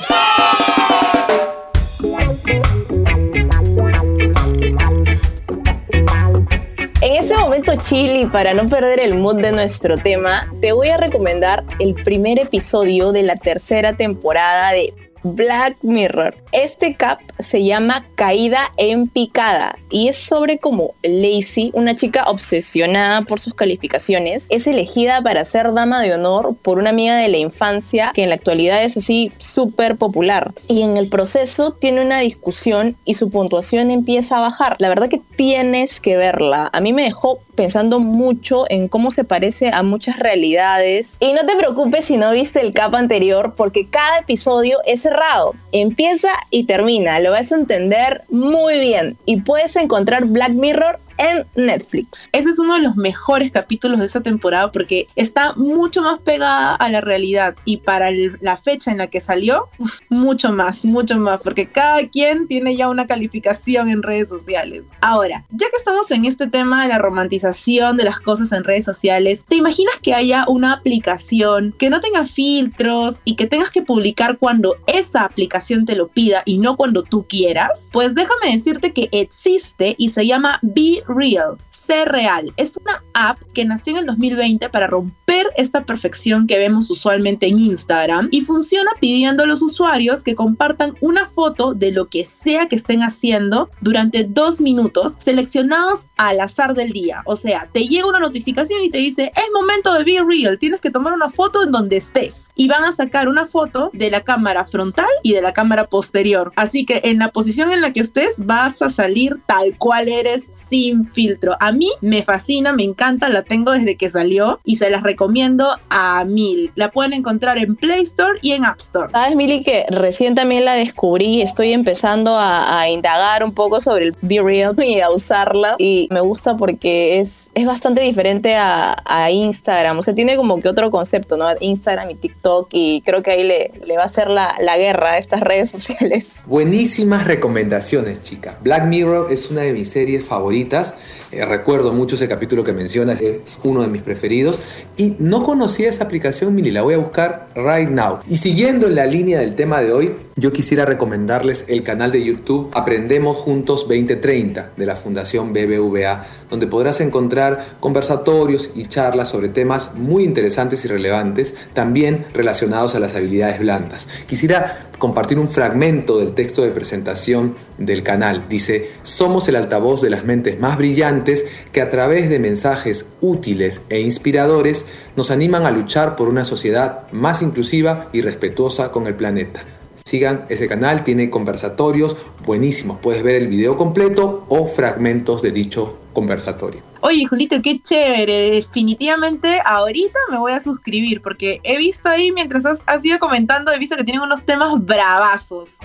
En 7.00 7.16
ese 7.16 7.38
momento 7.38 7.76
chili, 7.78 8.26
para 8.26 8.54
no 8.54 8.68
perder 8.68 9.00
el 9.00 9.16
mood 9.16 9.38
de 9.38 9.54
nuestro 9.54 9.98
tema, 9.98 10.52
te 10.60 10.74
voy 10.74 10.90
a 10.90 10.98
recomendar 10.98 11.64
el 11.80 11.94
primer 11.94 12.38
episodio 12.38 13.14
de 13.14 13.24
la 13.24 13.38
tercera 13.38 13.96
temporada 13.96 14.72
de 14.74 14.94
Black 15.24 15.78
Mirror. 15.82 16.36
Este 16.52 16.96
cap 16.96 17.20
se 17.40 17.64
llama 17.64 18.06
Caída 18.16 18.72
en 18.78 19.08
Picada 19.08 19.78
y 19.90 20.08
es 20.08 20.18
sobre 20.18 20.58
cómo 20.58 20.94
Lacey, 21.04 21.72
una 21.74 21.96
chica 21.96 22.26
obsesionada 22.26 23.22
por 23.22 23.40
sus 23.40 23.54
calificaciones, 23.54 24.46
es 24.50 24.68
elegida 24.68 25.22
para 25.22 25.46
ser 25.46 25.74
dama 25.74 26.02
de 26.02 26.14
honor 26.14 26.56
por 26.62 26.80
una 26.80 26.90
amiga 26.92 27.16
de 27.18 27.30
la 27.30 27.38
infancia 27.38 28.12
que 28.14 28.24
en 28.24 28.30
la 28.30 28.36
actualidad 28.36 28.84
es 28.84 28.98
así 28.98 29.32
súper 29.38 29.98
popular. 29.98 30.54
Y 30.68 30.82
en 30.82 30.98
el 30.98 31.10
proceso 31.10 31.72
tiene 31.74 32.02
una 32.02 32.20
discusión 32.20 32.96
y 33.06 33.16
su 33.16 33.30
puntuación 33.30 33.92
empieza 33.92 34.38
a 34.38 34.42
bajar. 34.42 34.76
La 34.80 34.90
verdad 34.90 35.10
que 35.10 35.22
tienes 35.36 36.02
que 36.02 36.18
verla. 36.18 36.70
A 36.72 36.82
mí 36.82 36.94
me 36.94 37.04
dejó 37.04 37.40
pensando 37.60 38.00
mucho 38.00 38.64
en 38.70 38.88
cómo 38.88 39.12
se 39.12 39.26
parece 39.26 39.72
a 39.74 39.84
muchas 39.84 40.18
realidades. 40.18 41.18
Y 41.20 41.34
no 41.34 41.46
te 41.46 41.58
preocupes 41.58 42.06
si 42.06 42.16
no 42.16 42.32
viste 42.32 42.62
el 42.62 42.72
cap 42.72 42.96
anterior 42.96 43.54
porque 43.58 43.86
cada 43.86 44.20
episodio 44.20 44.78
es 44.86 45.02
cerrado. 45.02 45.54
Empieza 45.74 46.30
y 46.52 46.64
termina. 46.64 47.20
Lo 47.20 47.32
vas 47.32 47.52
a 47.52 47.58
entender 47.58 48.24
muy 48.30 48.80
bien. 48.80 49.18
Y 49.26 49.42
puedes 49.42 49.76
encontrar 49.76 50.24
Black 50.28 50.52
Mirror 50.52 51.02
en 51.20 51.46
Netflix. 51.56 52.30
Ese 52.32 52.50
es 52.50 52.60
uno 52.60 52.76
de 52.76 52.82
los 52.82 52.96
mejores 52.96 53.52
capítulos 53.52 54.00
de 54.00 54.06
esta 54.06 54.22
temporada 54.22 54.72
porque 54.72 55.08
está 55.16 55.54
mucho 55.56 56.02
más 56.02 56.20
pegada 56.22 56.76
a 56.76 56.90
la 56.90 57.02
realidad 57.02 57.56
y 57.66 57.78
para 57.78 58.10
la 58.40 58.58
fecha 58.58 58.90
en 58.92 58.98
la 58.98 59.08
que 59.08 59.20
salió, 59.20 59.68
mucho 60.08 60.52
más, 60.52 60.86
mucho 60.86 61.20
más, 61.20 61.42
porque 61.44 61.68
cada 61.68 62.08
quien 62.08 62.48
tiene 62.48 62.76
ya 62.76 62.90
una 62.90 63.06
calificación 63.06 63.90
en 63.90 64.02
redes 64.02 64.30
sociales. 64.30 64.86
Ahora, 65.02 65.46
ya 65.52 65.70
que 65.70 65.78
estamos 65.78 66.10
en 66.12 66.26
este 66.26 66.48
tema 66.48 66.84
de 66.84 66.90
la 66.90 66.98
romantización 66.98 67.98
de 67.98 68.06
las 68.06 68.20
cosas 68.20 68.52
en 68.54 68.64
redes 68.64 68.86
sociales, 68.86 69.44
¿te 69.48 69.58
imaginas 69.58 69.96
que 70.02 70.14
haya 70.14 70.46
una 70.48 70.74
aplicación 70.74 71.76
que 71.78 71.90
no 71.90 72.00
tenga 72.00 72.26
filtros 72.26 73.22
y 73.26 73.36
que 73.36 73.48
tengas 73.48 73.72
que 73.72 73.82
publicar 73.82 74.38
cuando 74.38 74.78
esa 74.88 75.22
aplicación 75.22 75.86
te 75.86 75.96
lo 75.96 76.08
pida 76.08 76.44
y 76.46 76.60
no 76.60 76.78
cuando 76.78 77.04
tú 77.04 77.26
quieras? 77.28 77.90
Pues 77.92 78.16
déjame 78.16 78.54
decirte 78.54 78.94
que 78.94 79.10
existe 79.12 79.96
y 79.98 80.12
se 80.12 80.26
llama 80.26 80.60
Be 80.62 81.04
Real. 81.10 81.58
Ser 81.90 82.08
real. 82.08 82.54
Es 82.56 82.78
una 82.78 83.04
app 83.16 83.40
que 83.52 83.66
nació 83.66 83.94
en 83.94 83.98
el 83.98 84.06
2020 84.06 84.70
para 84.70 84.86
romper 84.86 85.48
esta 85.58 85.86
perfección 85.86 86.46
que 86.46 86.60
vemos 86.60 86.92
usualmente 86.92 87.48
en 87.48 87.58
Instagram 87.58 88.30
y 88.32 88.42
funciona 88.42 88.92
pidiendo 89.00 89.42
a 89.42 89.48
los 89.48 89.64
usuarios 89.64 90.24
que 90.24 90.36
compartan 90.36 90.96
una 91.02 91.26
foto 91.26 91.74
de 91.74 91.92
lo 91.92 92.08
que 92.08 92.26
sea 92.26 92.68
que 92.68 92.76
estén 92.76 93.02
haciendo 93.02 93.72
durante 93.82 94.24
dos 94.24 94.62
minutos 94.62 95.18
seleccionados 95.18 96.06
al 96.16 96.40
azar 96.42 96.76
del 96.76 96.92
día. 96.92 97.24
O 97.26 97.36
sea, 97.36 97.68
te 97.74 97.88
llega 97.88 98.08
una 98.08 98.20
notificación 98.20 98.84
y 98.84 98.92
te 98.92 99.00
dice, 99.00 99.32
es 99.36 99.44
momento 99.52 99.92
de 99.94 100.04
be 100.04 100.24
real, 100.24 100.60
tienes 100.60 100.82
que 100.82 100.92
tomar 100.92 101.14
una 101.14 101.30
foto 101.30 101.64
en 101.64 101.72
donde 101.72 101.98
estés. 101.98 102.52
Y 102.54 102.68
van 102.68 102.84
a 102.84 102.92
sacar 102.92 103.30
una 103.30 103.48
foto 103.48 103.90
de 103.94 104.12
la 104.12 104.22
cámara 104.22 104.64
frontal 104.64 105.10
y 105.24 105.34
de 105.34 105.42
la 105.42 105.54
cámara 105.54 105.88
posterior. 105.88 106.52
Así 106.56 106.86
que 106.86 107.02
en 107.06 107.18
la 107.18 107.32
posición 107.32 107.72
en 107.72 107.82
la 107.82 107.94
que 107.94 108.02
estés 108.02 108.46
vas 108.46 108.84
a 108.84 108.90
salir 108.90 109.40
tal 109.48 109.76
cual 109.80 110.08
eres 110.08 110.50
sin 110.52 111.06
filtro. 111.06 111.58
A 111.60 111.72
mí 111.72 111.79
me 112.02 112.24
fascina, 112.24 112.74
me 112.74 112.84
encanta, 112.84 113.30
la 113.30 113.44
tengo 113.44 113.72
desde 113.72 113.96
que 113.96 114.10
salió 114.10 114.60
y 114.64 114.78
se 114.78 114.90
las 114.90 115.04
recomiendo 115.04 115.68
a 115.90 116.24
mil. 116.26 116.72
La 116.76 116.92
pueden 116.92 117.14
encontrar 117.14 117.58
en 117.58 117.76
Play 117.76 118.02
Store 118.04 118.40
y 118.42 118.52
en 118.54 118.66
App 118.66 118.80
Store. 118.80 119.12
Sabes, 119.12 119.36
Mili, 119.36 119.64
que 119.64 119.86
recién 119.90 120.36
también 120.36 120.66
la 120.66 120.74
descubrí, 120.74 121.42
estoy 121.42 121.74
empezando 121.74 122.38
a, 122.38 122.80
a 122.80 122.90
indagar 122.90 123.44
un 123.44 123.54
poco 123.54 123.80
sobre 123.80 124.06
el 124.06 124.16
Be 124.22 124.42
Real 124.42 124.76
y 124.84 125.00
a 125.00 125.10
usarla 125.10 125.76
y 125.78 126.08
me 126.12 126.22
gusta 126.22 126.58
porque 126.58 127.20
es, 127.20 127.52
es 127.54 127.66
bastante 127.66 128.02
diferente 128.02 128.56
a, 128.56 129.02
a 129.06 129.32
Instagram, 129.32 130.00
o 130.00 130.02
sea, 130.02 130.14
tiene 130.14 130.36
como 130.36 130.60
que 130.60 130.70
otro 130.70 130.92
concepto, 130.92 131.38
¿no? 131.38 131.48
Instagram 131.60 132.12
y 132.12 132.16
TikTok 132.16 132.70
y 132.72 133.02
creo 133.02 133.24
que 133.24 133.32
ahí 133.32 133.44
le, 133.44 133.72
le 133.86 133.96
va 133.98 134.04
a 134.04 134.06
hacer 134.06 134.30
la, 134.30 134.56
la 134.62 134.78
guerra 134.78 135.12
a 135.12 135.18
estas 135.18 135.42
redes 135.42 135.72
sociales. 135.72 136.44
Buenísimas 136.48 137.26
recomendaciones, 137.26 138.24
chicas. 138.24 138.56
Black 138.62 138.86
Mirror 138.86 139.32
es 139.32 139.50
una 139.50 139.62
de 139.62 139.74
mis 139.74 139.90
series 139.90 140.26
favoritas. 140.26 140.96
Eh, 141.32 141.46
recuerdo 141.46 141.94
mucho 141.94 142.16
ese 142.16 142.28
capítulo 142.28 142.64
que 142.64 142.74
mencionas, 142.74 143.22
es 143.22 143.60
uno 143.64 143.82
de 143.82 143.88
mis 143.88 144.02
preferidos. 144.02 144.60
Y 144.98 145.16
no 145.20 145.44
conocía 145.44 145.90
esa 145.90 146.04
aplicación, 146.04 146.56
Mili, 146.56 146.72
la 146.72 146.82
voy 146.82 146.96
a 146.96 146.98
buscar 146.98 147.48
right 147.56 147.90
now. 147.90 148.20
Y 148.28 148.38
siguiendo 148.38 148.88
en 148.88 148.96
la 148.96 149.06
línea 149.06 149.40
del 149.40 149.56
tema 149.56 149.82
de 149.82 149.94
hoy, 149.94 150.16
yo 150.40 150.54
quisiera 150.54 150.86
recomendarles 150.86 151.66
el 151.68 151.84
canal 151.84 152.12
de 152.12 152.24
YouTube 152.24 152.70
Aprendemos 152.74 153.38
Juntos 153.38 153.82
2030 153.90 154.72
de 154.78 154.86
la 154.86 154.96
Fundación 154.96 155.52
BBVA, 155.52 156.26
donde 156.50 156.66
podrás 156.66 157.02
encontrar 157.02 157.76
conversatorios 157.82 158.70
y 158.74 158.86
charlas 158.86 159.28
sobre 159.28 159.50
temas 159.50 159.96
muy 159.96 160.24
interesantes 160.24 160.86
y 160.86 160.88
relevantes, 160.88 161.56
también 161.74 162.26
relacionados 162.34 162.96
a 162.96 163.00
las 163.00 163.16
habilidades 163.16 163.60
blandas. 163.60 164.08
Quisiera 164.28 164.90
compartir 164.98 165.40
un 165.40 165.50
fragmento 165.50 166.20
del 166.20 166.34
texto 166.34 166.62
de 166.62 166.72
presentación 166.72 167.56
del 167.78 168.02
canal. 168.04 168.46
Dice, 168.48 168.92
somos 169.04 169.48
el 169.50 169.58
altavoz 169.58 170.02
de 170.02 170.10
las 170.10 170.24
mentes 170.24 170.58
más 170.60 170.78
brillantes 170.78 171.46
que 171.74 171.82
a 171.82 171.90
través 171.90 172.30
de 172.30 172.40
mensajes 172.40 173.08
útiles 173.20 173.82
e 173.90 174.00
inspiradores 174.00 174.86
nos 175.18 175.32
animan 175.32 175.66
a 175.66 175.72
luchar 175.72 176.16
por 176.16 176.30
una 176.30 176.46
sociedad 176.46 177.12
más 177.12 177.42
inclusiva 177.42 178.08
y 178.14 178.22
respetuosa 178.22 178.92
con 178.92 179.08
el 179.08 179.16
planeta. 179.16 179.66
Sigan 180.06 180.46
ese 180.50 180.68
canal, 180.68 181.04
tiene 181.04 181.30
conversatorios 181.30 182.16
buenísimos. 182.46 183.00
Puedes 183.00 183.24
ver 183.24 183.36
el 183.36 183.48
video 183.48 183.78
completo 183.78 184.46
o 184.48 184.68
fragmentos 184.68 185.42
de 185.42 185.52
dicho 185.52 185.98
conversatorio. 186.14 186.82
Oye, 187.02 187.26
Julito, 187.26 187.62
qué 187.62 187.82
chévere. 187.82 188.52
Definitivamente 188.52 189.62
ahorita 189.66 190.20
me 190.30 190.38
voy 190.38 190.52
a 190.52 190.60
suscribir 190.60 191.22
porque 191.22 191.60
he 191.64 191.78
visto 191.78 192.10
ahí, 192.10 192.32
mientras 192.32 192.66
has, 192.66 192.82
has 192.86 193.06
ido 193.06 193.20
comentando, 193.20 193.72
he 193.72 193.80
visto 193.80 193.96
que 193.96 194.04
tienen 194.04 194.22
unos 194.22 194.44
temas 194.44 194.68
bravazos. 194.86 195.78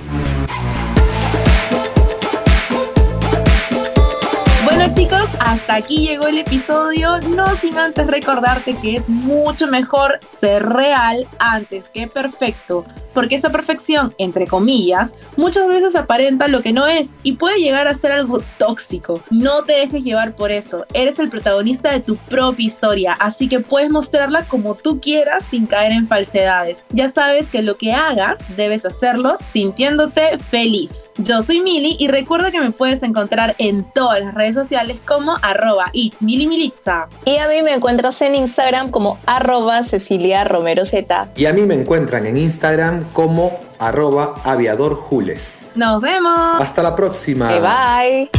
Bueno 4.64 4.92
chicos, 4.92 5.29
hasta 5.38 5.74
aquí 5.77 6.07
llegó 6.07 6.27
el 6.27 6.38
episodio, 6.38 7.20
no 7.20 7.55
sin 7.55 7.79
antes 7.79 8.07
recordarte 8.07 8.74
que 8.77 8.96
es 8.96 9.09
mucho 9.09 9.68
mejor 9.68 10.18
ser 10.24 10.66
real 10.66 11.29
antes 11.38 11.85
que 11.90 12.09
perfecto. 12.09 12.85
Porque 13.14 13.37
esa 13.37 13.50
perfección, 13.50 14.14
entre 14.18 14.46
comillas, 14.46 15.14
muchas 15.37 15.66
veces 15.68 15.96
aparenta 15.96 16.48
lo 16.48 16.62
que 16.62 16.72
no 16.72 16.87
es 16.87 17.18
y 17.22 17.33
puede 17.33 17.61
llegar 17.61 17.88
a 17.88 17.94
ser 17.94 18.12
algo 18.12 18.42
tóxico. 18.59 19.22
No 19.31 19.64
te 19.64 19.74
dejes 19.74 20.03
llevar 20.03 20.35
por 20.35 20.50
eso. 20.50 20.85
Eres 20.92 21.18
el 21.18 21.31
protagonista 21.31 21.92
de 21.92 22.00
tu 22.00 22.16
propia 22.16 22.66
historia, 22.66 23.12
así 23.14 23.48
que 23.48 23.61
puedes 23.61 23.90
mostrarla 23.90 24.44
como 24.44 24.74
tú 24.74 25.00
quieras 25.00 25.44
sin 25.44 25.66
caer 25.66 25.92
en 25.92 26.07
falsedades. 26.09 26.85
Ya 26.90 27.09
sabes 27.09 27.50
que 27.50 27.62
lo 27.62 27.77
que 27.77 27.92
hagas 27.92 28.44
debes 28.57 28.85
hacerlo 28.85 29.38
sintiéndote 29.40 30.38
feliz. 30.38 31.12
Yo 31.18 31.42
soy 31.42 31.61
Mili 31.61 31.96
y 31.98 32.09
recuerda 32.09 32.50
que 32.50 32.61
me 32.61 32.70
puedes 32.70 33.03
encontrar 33.03 33.55
en 33.59 33.85
todas 33.94 34.20
las 34.20 34.35
redes 34.35 34.55
sociales 34.55 35.00
como 35.05 35.37
arroba 35.42 35.90
it's 35.92 36.22
Y 36.22 37.37
a 37.38 37.48
mí 37.48 37.62
me 37.62 37.72
encuentras 37.72 38.20
en 38.22 38.35
Instagram 38.35 38.90
como 38.90 39.18
arroba 39.27 39.83
Cecilia 39.83 40.44
Romero 40.44 40.85
Z. 40.85 41.29
Y 41.37 41.46
a 41.46 41.53
mí 41.53 41.62
me 41.62 41.74
encuentran 41.74 42.27
en 42.27 42.37
Instagram 42.37 43.03
como 43.12 43.52
arroba 43.78 44.34
aviadorjules. 44.44 45.72
Nos 45.74 46.00
vemos. 46.00 46.60
Hasta 46.60 46.82
la 46.82 46.94
próxima. 46.94 47.48
bye. 47.58 48.30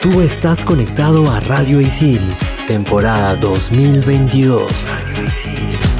Tú 0.00 0.20
estás 0.20 0.62
conectado 0.64 1.30
a 1.30 1.40
Radio 1.40 1.80
Isil, 1.80 2.36
temporada 2.66 3.34
2022. 3.36 4.90
Radio 4.90 5.24
Isil. 5.28 5.93